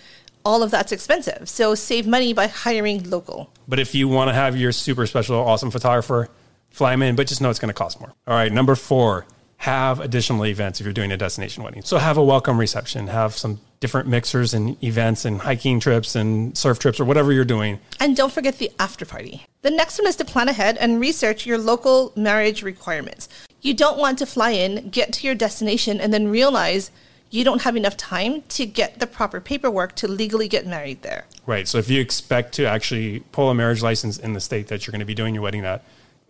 all 0.45 0.63
of 0.63 0.71
that's 0.71 0.93
expensive. 0.93 1.49
So 1.49 1.75
save 1.75 2.07
money 2.07 2.33
by 2.33 2.47
hiring 2.47 3.09
local. 3.11 3.51
but 3.67 3.79
if 3.79 3.95
you 3.95 4.07
want 4.07 4.29
to 4.29 4.35
have 4.35 4.57
your 4.57 4.71
super 4.73 5.07
special, 5.07 5.37
awesome 5.37 5.71
photographer, 5.71 6.29
fly 6.75 6.91
them 6.91 7.03
in, 7.03 7.15
but 7.15 7.29
just 7.29 7.41
know 7.41 7.51
it's 7.51 7.61
going 7.61 7.69
to 7.69 7.75
cost 7.75 8.01
more. 8.01 8.13
All 8.27 8.35
right, 8.35 8.53
number 8.53 8.75
four, 8.75 9.27
have 9.59 10.01
additional 10.01 10.45
events 10.45 10.81
if 10.81 10.85
you're 10.85 10.93
doing 10.93 11.13
a 11.13 11.17
destination 11.17 11.63
wedding. 11.63 11.83
So 11.83 11.99
have 11.99 12.19
a 12.19 12.25
welcome 12.25 12.59
reception, 12.59 13.07
have 13.07 13.37
some 13.37 13.61
different 13.79 14.09
mixers 14.09 14.53
and 14.53 14.83
events 14.83 15.25
and 15.25 15.41
hiking 15.41 15.79
trips 15.79 16.17
and 16.17 16.57
surf 16.59 16.81
trips 16.81 16.99
or 16.99 17.05
whatever 17.05 17.33
you're 17.33 17.45
doing. 17.45 17.79
And 18.01 18.17
don't 18.17 18.33
forget 18.33 18.59
the 18.59 18.73
after 18.81 19.07
party. 19.07 19.47
The 19.63 19.71
next 19.71 19.99
one 19.99 20.09
is 20.09 20.17
to 20.17 20.25
plan 20.25 20.49
ahead 20.49 20.77
and 20.79 21.01
research 21.01 21.47
your 21.47 21.59
local 21.59 22.13
marriage 22.17 22.63
requirements. 22.63 23.29
You 23.63 23.73
don't 23.73 23.97
want 23.97 24.19
to 24.19 24.27
fly 24.27 24.51
in, 24.51 24.91
get 24.91 25.13
to 25.15 25.27
your 25.27 25.37
destination, 25.37 26.01
and 26.01 26.13
then 26.13 26.29
realize 26.29 26.91
you 27.31 27.45
don't 27.45 27.63
have 27.63 27.77
enough 27.77 27.97
time 27.97 28.43
to 28.43 28.67
get 28.67 28.99
the 28.99 29.07
proper 29.07 29.41
paperwork 29.41 29.95
to 29.97 30.09
legally 30.09 30.49
get 30.49 30.67
married 30.67 31.03
there. 31.03 31.25
Right. 31.47 31.69
So 31.69 31.79
if 31.79 31.89
you 31.89 32.01
expect 32.01 32.53
to 32.55 32.65
actually 32.67 33.21
pull 33.33 33.49
a 33.49 33.55
marriage 33.55 33.83
license 33.83 34.19
in 34.19 34.35
the 34.35 34.41
state 34.41 34.69
that 34.69 34.87
you're 34.87 34.93
going 34.93 35.01
to 35.01 35.07
be 35.07 35.15
doing 35.15 35.35
your 35.35 35.43
wedding 35.43 35.65
at, 35.65 35.85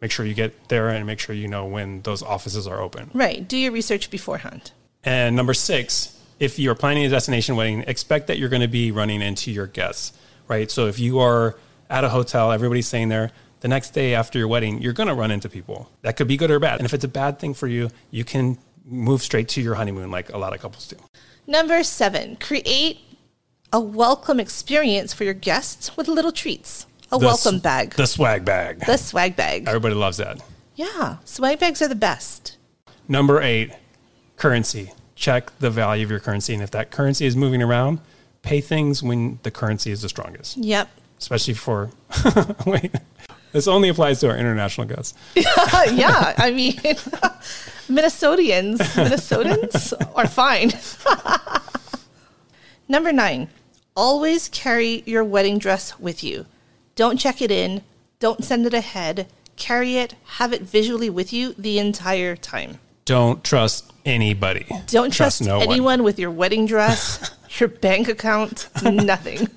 make 0.04 0.12
sure 0.12 0.26
you 0.26 0.34
get 0.34 0.68
there 0.68 0.90
and 0.90 1.06
make 1.06 1.18
sure 1.18 1.34
you 1.34 1.48
know 1.48 1.64
when 1.64 2.02
those 2.02 2.22
offices 2.22 2.66
are 2.66 2.78
open. 2.78 3.10
Right. 3.14 3.48
Do 3.48 3.56
your 3.56 3.72
research 3.72 4.10
beforehand. 4.10 4.70
And 5.02 5.34
number 5.34 5.54
six, 5.54 6.20
if 6.38 6.58
you're 6.58 6.74
planning 6.74 7.06
a 7.06 7.08
destination 7.08 7.56
wedding, 7.56 7.84
expect 7.86 8.26
that 8.26 8.36
you're 8.36 8.50
going 8.50 8.60
to 8.60 8.68
be 8.68 8.90
running 8.90 9.22
into 9.22 9.50
your 9.50 9.66
guests, 9.66 10.12
right? 10.46 10.70
So 10.70 10.88
if 10.88 10.98
you 10.98 11.20
are 11.20 11.56
at 11.88 12.04
a 12.04 12.10
hotel, 12.10 12.52
everybody's 12.52 12.86
staying 12.86 13.08
there, 13.08 13.30
the 13.60 13.68
next 13.68 13.94
day 13.94 14.14
after 14.14 14.38
your 14.38 14.46
wedding, 14.46 14.82
you're 14.82 14.92
going 14.92 15.06
to 15.06 15.14
run 15.14 15.30
into 15.30 15.48
people. 15.48 15.88
That 16.02 16.18
could 16.18 16.28
be 16.28 16.36
good 16.36 16.50
or 16.50 16.58
bad. 16.58 16.80
And 16.80 16.84
if 16.84 16.92
it's 16.92 17.04
a 17.04 17.08
bad 17.08 17.38
thing 17.38 17.54
for 17.54 17.66
you, 17.66 17.88
you 18.10 18.24
can 18.24 18.58
move 18.84 19.22
straight 19.22 19.48
to 19.48 19.62
your 19.62 19.76
honeymoon 19.76 20.10
like 20.10 20.30
a 20.34 20.36
lot 20.36 20.52
of 20.52 20.60
couples 20.60 20.86
do. 20.86 20.96
Number 21.46 21.82
seven, 21.82 22.36
create 22.36 22.98
a 23.72 23.80
welcome 23.80 24.38
experience 24.38 25.14
for 25.14 25.24
your 25.24 25.32
guests 25.32 25.96
with 25.96 26.08
little 26.08 26.30
treats. 26.30 26.86
A 27.14 27.18
The 27.18 27.26
welcome 27.26 27.54
s- 27.56 27.60
bag. 27.62 27.90
The 27.94 28.06
swag 28.06 28.44
bag. 28.44 28.80
the 28.86 28.96
swag 28.96 29.36
bag. 29.36 29.68
Everybody 29.68 29.94
loves 29.94 30.16
that. 30.16 30.40
Yeah, 30.74 31.18
swag 31.24 31.60
bags 31.60 31.80
are 31.80 31.88
the 31.88 31.94
best. 31.94 32.56
Number 33.08 33.40
eight, 33.40 33.70
currency. 34.36 34.92
Check 35.14 35.56
the 35.60 35.70
value 35.70 36.04
of 36.04 36.10
your 36.10 36.18
currency. 36.20 36.54
And 36.54 36.62
if 36.62 36.70
that 36.72 36.90
currency 36.90 37.24
is 37.26 37.36
moving 37.36 37.62
around, 37.62 38.00
pay 38.42 38.60
things 38.60 39.02
when 39.02 39.38
the 39.44 39.50
currency 39.52 39.92
is 39.92 40.02
the 40.02 40.08
strongest, 40.08 40.56
Yep. 40.56 40.88
especially 41.20 41.54
for, 41.54 41.90
wait, 42.66 42.92
this 43.52 43.68
only 43.68 43.88
applies 43.88 44.18
to 44.20 44.28
our 44.30 44.36
international 44.36 44.88
guests. 44.88 45.14
yeah, 45.36 46.34
I 46.36 46.50
mean, 46.50 46.72
Minnesotans, 47.88 48.78
Minnesotans 48.78 49.92
are 50.16 50.26
fine. 50.26 50.72
Number 52.88 53.12
nine, 53.12 53.48
always 53.96 54.48
carry 54.48 55.02
your 55.06 55.22
wedding 55.24 55.58
dress 55.58 55.98
with 56.00 56.24
you. 56.24 56.46
Don't 56.94 57.18
check 57.18 57.42
it 57.42 57.50
in. 57.50 57.82
Don't 58.20 58.44
send 58.44 58.66
it 58.66 58.74
ahead. 58.74 59.26
Carry 59.56 59.96
it. 59.96 60.14
Have 60.24 60.52
it 60.52 60.62
visually 60.62 61.10
with 61.10 61.32
you 61.32 61.54
the 61.58 61.78
entire 61.78 62.36
time. 62.36 62.78
Don't 63.04 63.44
trust 63.44 63.92
anybody. 64.04 64.66
Don't 64.86 65.12
trust, 65.12 65.42
no 65.42 65.58
one. 65.58 65.68
anyone 65.68 66.02
with 66.02 66.18
your 66.18 66.30
wedding 66.30 66.66
dress, 66.66 67.36
your 67.58 67.68
bank 67.68 68.08
account, 68.08 68.68
nothing. 68.82 69.48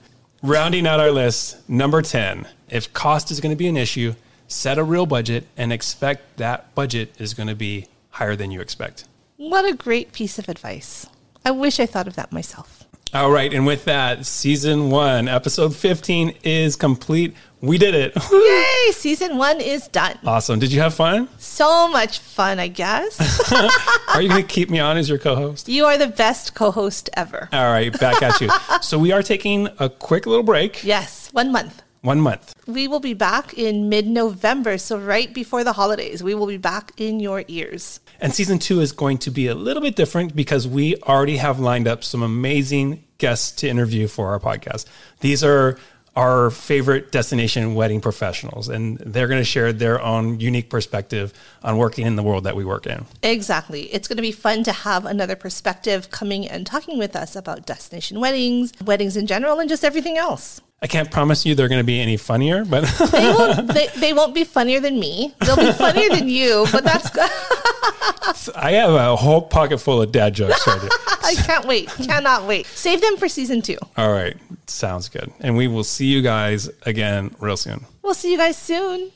Rounding 0.43 0.85
out 0.85 0.99
our 0.99 1.11
list, 1.11 1.67
number 1.69 2.01
10. 2.01 2.47
If 2.69 2.91
cost 2.93 3.31
is 3.31 3.39
going 3.39 3.51
to 3.51 3.55
be 3.55 3.67
an 3.67 3.77
issue, 3.77 4.15
set 4.47 4.77
a 4.77 4.83
real 4.83 5.05
budget 5.05 5.45
and 5.55 5.71
expect 5.71 6.37
that 6.37 6.73
budget 6.75 7.13
is 7.19 7.33
going 7.33 7.47
to 7.47 7.55
be 7.55 7.87
higher 8.11 8.35
than 8.35 8.51
you 8.51 8.59
expect. 8.59 9.05
What 9.37 9.65
a 9.65 9.73
great 9.73 10.11
piece 10.11 10.37
of 10.37 10.49
advice. 10.49 11.07
I 11.45 11.51
wish 11.51 11.79
I 11.79 11.85
thought 11.85 12.07
of 12.07 12.15
that 12.15 12.31
myself. 12.31 12.86
All 13.13 13.31
right. 13.31 13.53
And 13.53 13.65
with 13.65 13.85
that, 13.85 14.25
season 14.25 14.89
one, 14.89 15.27
episode 15.27 15.75
15 15.75 16.35
is 16.43 16.75
complete. 16.75 17.35
We 17.61 17.77
did 17.77 17.95
it. 17.95 18.13
Yay! 18.31 18.91
Season 18.91 19.37
one 19.37 19.59
is 19.61 19.87
done. 19.87 20.19
awesome. 20.25 20.59
Did 20.59 20.71
you 20.71 20.81
have 20.81 20.93
fun? 20.93 21.27
So 21.37 21.87
much 21.87 22.19
fun, 22.19 22.59
I 22.59 22.67
guess. 22.67 23.17
Are 24.09 24.21
you 24.21 24.29
going 24.29 24.41
to 24.41 24.47
keep 24.47 24.69
me 24.69 24.79
on 24.79 24.97
as 24.97 25.09
your 25.09 25.17
co 25.17 25.35
host? 25.35 25.67
you 25.69 25.85
are 25.85 25.97
the 25.97 26.07
best 26.07 26.53
co 26.53 26.69
host 26.69 27.09
ever. 27.13 27.49
All 27.53 27.71
right. 27.71 27.97
Back 27.99 28.21
at 28.21 28.39
you. 28.41 28.49
so 28.81 28.99
we 28.99 29.11
are 29.13 29.23
taking 29.23 29.69
a 29.79 29.89
quick 29.89 30.25
little 30.27 30.43
break, 30.43 30.83
Yes, 30.83 31.29
one 31.31 31.51
month. 31.51 31.81
one 32.01 32.19
month. 32.19 32.53
We 32.67 32.87
will 32.87 32.99
be 32.99 33.13
back 33.15 33.53
in 33.57 33.89
mid 33.89 34.05
November, 34.05 34.77
so 34.77 34.99
right 34.99 35.33
before 35.33 35.63
the 35.63 35.73
holidays. 35.73 36.21
We 36.21 36.35
will 36.35 36.47
be 36.47 36.57
back 36.57 36.91
in 36.97 37.19
your 37.19 37.43
ears. 37.47 38.01
And 38.19 38.33
season 38.33 38.59
two 38.59 38.81
is 38.81 38.91
going 38.91 39.19
to 39.19 39.31
be 39.31 39.47
a 39.47 39.55
little 39.55 39.81
bit 39.81 39.95
different 39.95 40.35
because 40.35 40.67
we 40.67 40.95
already 41.03 41.37
have 41.37 41.59
lined 41.59 41.87
up 41.87 42.03
some 42.03 42.23
amazing 42.23 43.03
guests 43.17 43.51
to 43.57 43.67
interview 43.67 44.07
for 44.07 44.29
our 44.29 44.39
podcast. 44.39 44.85
These 45.19 45.43
are 45.43 45.77
our 46.15 46.49
favorite 46.49 47.11
destination 47.11 47.75
wedding 47.75 48.01
professionals, 48.01 48.69
and 48.69 48.97
they're 48.97 49.27
going 49.27 49.39
to 49.39 49.45
share 49.45 49.71
their 49.71 50.01
own 50.01 50.39
unique 50.39 50.67
perspective 50.67 51.31
on 51.61 51.77
working 51.77 52.07
in 52.07 52.15
the 52.15 52.23
world 52.23 52.43
that 52.45 52.55
we 52.55 52.65
work 52.65 52.87
in. 52.87 53.05
Exactly. 53.21 53.83
It's 53.93 54.07
going 54.07 54.17
to 54.17 54.23
be 54.23 54.31
fun 54.31 54.63
to 54.63 54.71
have 54.71 55.05
another 55.05 55.35
perspective 55.35 56.09
coming 56.09 56.47
and 56.47 56.65
talking 56.65 56.97
with 56.97 57.15
us 57.15 57.35
about 57.35 57.67
destination 57.67 58.19
weddings, 58.19 58.73
weddings 58.83 59.15
in 59.15 59.27
general, 59.27 59.59
and 59.59 59.69
just 59.69 59.85
everything 59.85 60.17
else. 60.17 60.59
I 60.79 60.85
can't 60.85 61.09
promise 61.09 61.43
you 61.43 61.55
they're 61.55 61.69
going 61.69 61.81
to 61.81 61.85
be 61.85 61.99
any 61.99 62.17
funnier, 62.17 62.63
but 62.63 62.85
They 63.11 63.29
won't, 63.37 63.67
they, 63.73 63.87
they 63.97 64.13
won't 64.13 64.35
be 64.35 64.43
funnier 64.43 64.79
than 64.79 64.99
me. 64.99 65.33
They'll 65.39 65.55
be 65.55 65.71
funnier 65.71 66.09
than 66.09 66.29
you, 66.29 66.67
but 66.71 66.83
that's 66.83 67.09
good. 67.09 67.29
I 68.55 68.73
have 68.73 68.91
a 68.91 69.15
whole 69.15 69.41
pocket 69.41 69.79
full 69.79 70.01
of 70.01 70.11
dad 70.11 70.35
jokes 70.35 70.67
right. 70.67 70.79
I 71.23 71.33
can't 71.35 71.65
wait. 71.65 71.89
Cannot 71.89 72.43
wait. 72.45 72.67
Save 72.67 73.01
them 73.01 73.17
for 73.17 73.27
season 73.27 73.61
two. 73.61 73.77
All 73.97 74.11
right, 74.11 74.37
sounds 74.67 75.09
good. 75.09 75.31
And 75.39 75.57
we 75.57 75.67
will 75.67 75.83
see 75.83 76.05
you 76.05 76.21
guys 76.21 76.69
again 76.85 77.33
real 77.39 77.57
soon. 77.57 77.85
We'll 78.03 78.13
see 78.13 78.31
you 78.31 78.37
guys 78.37 78.57
soon. 78.57 79.11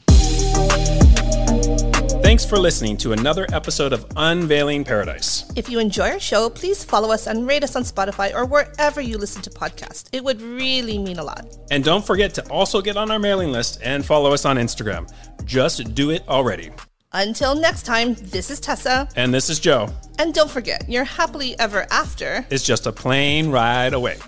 Thanks 2.31 2.45
for 2.45 2.57
listening 2.57 2.95
to 2.99 3.11
another 3.11 3.45
episode 3.51 3.91
of 3.91 4.05
Unveiling 4.15 4.85
Paradise. 4.85 5.51
If 5.57 5.67
you 5.67 5.79
enjoy 5.79 6.11
our 6.11 6.19
show, 6.21 6.49
please 6.49 6.81
follow 6.81 7.11
us 7.11 7.27
and 7.27 7.45
rate 7.45 7.61
us 7.61 7.75
on 7.75 7.83
Spotify 7.83 8.33
or 8.33 8.45
wherever 8.45 9.01
you 9.01 9.17
listen 9.17 9.41
to 9.41 9.49
podcasts. 9.49 10.07
It 10.13 10.23
would 10.23 10.41
really 10.41 10.97
mean 10.97 11.19
a 11.19 11.25
lot. 11.25 11.57
And 11.71 11.83
don't 11.83 12.05
forget 12.05 12.33
to 12.35 12.47
also 12.49 12.81
get 12.81 12.95
on 12.95 13.11
our 13.11 13.19
mailing 13.19 13.51
list 13.51 13.81
and 13.83 14.05
follow 14.05 14.31
us 14.31 14.45
on 14.45 14.55
Instagram. 14.55 15.13
Just 15.43 15.93
do 15.93 16.11
it 16.11 16.25
already. 16.29 16.71
Until 17.11 17.53
next 17.53 17.83
time, 17.83 18.13
this 18.13 18.49
is 18.49 18.61
Tessa. 18.61 19.09
And 19.17 19.33
this 19.33 19.49
is 19.49 19.59
Joe. 19.59 19.89
And 20.17 20.33
don't 20.33 20.49
forget, 20.49 20.87
your 20.87 21.03
happily 21.03 21.59
ever 21.59 21.85
after 21.91 22.45
It's 22.49 22.63
just 22.63 22.87
a 22.87 22.93
plane 22.93 23.51
ride 23.51 23.93
away. 23.93 24.19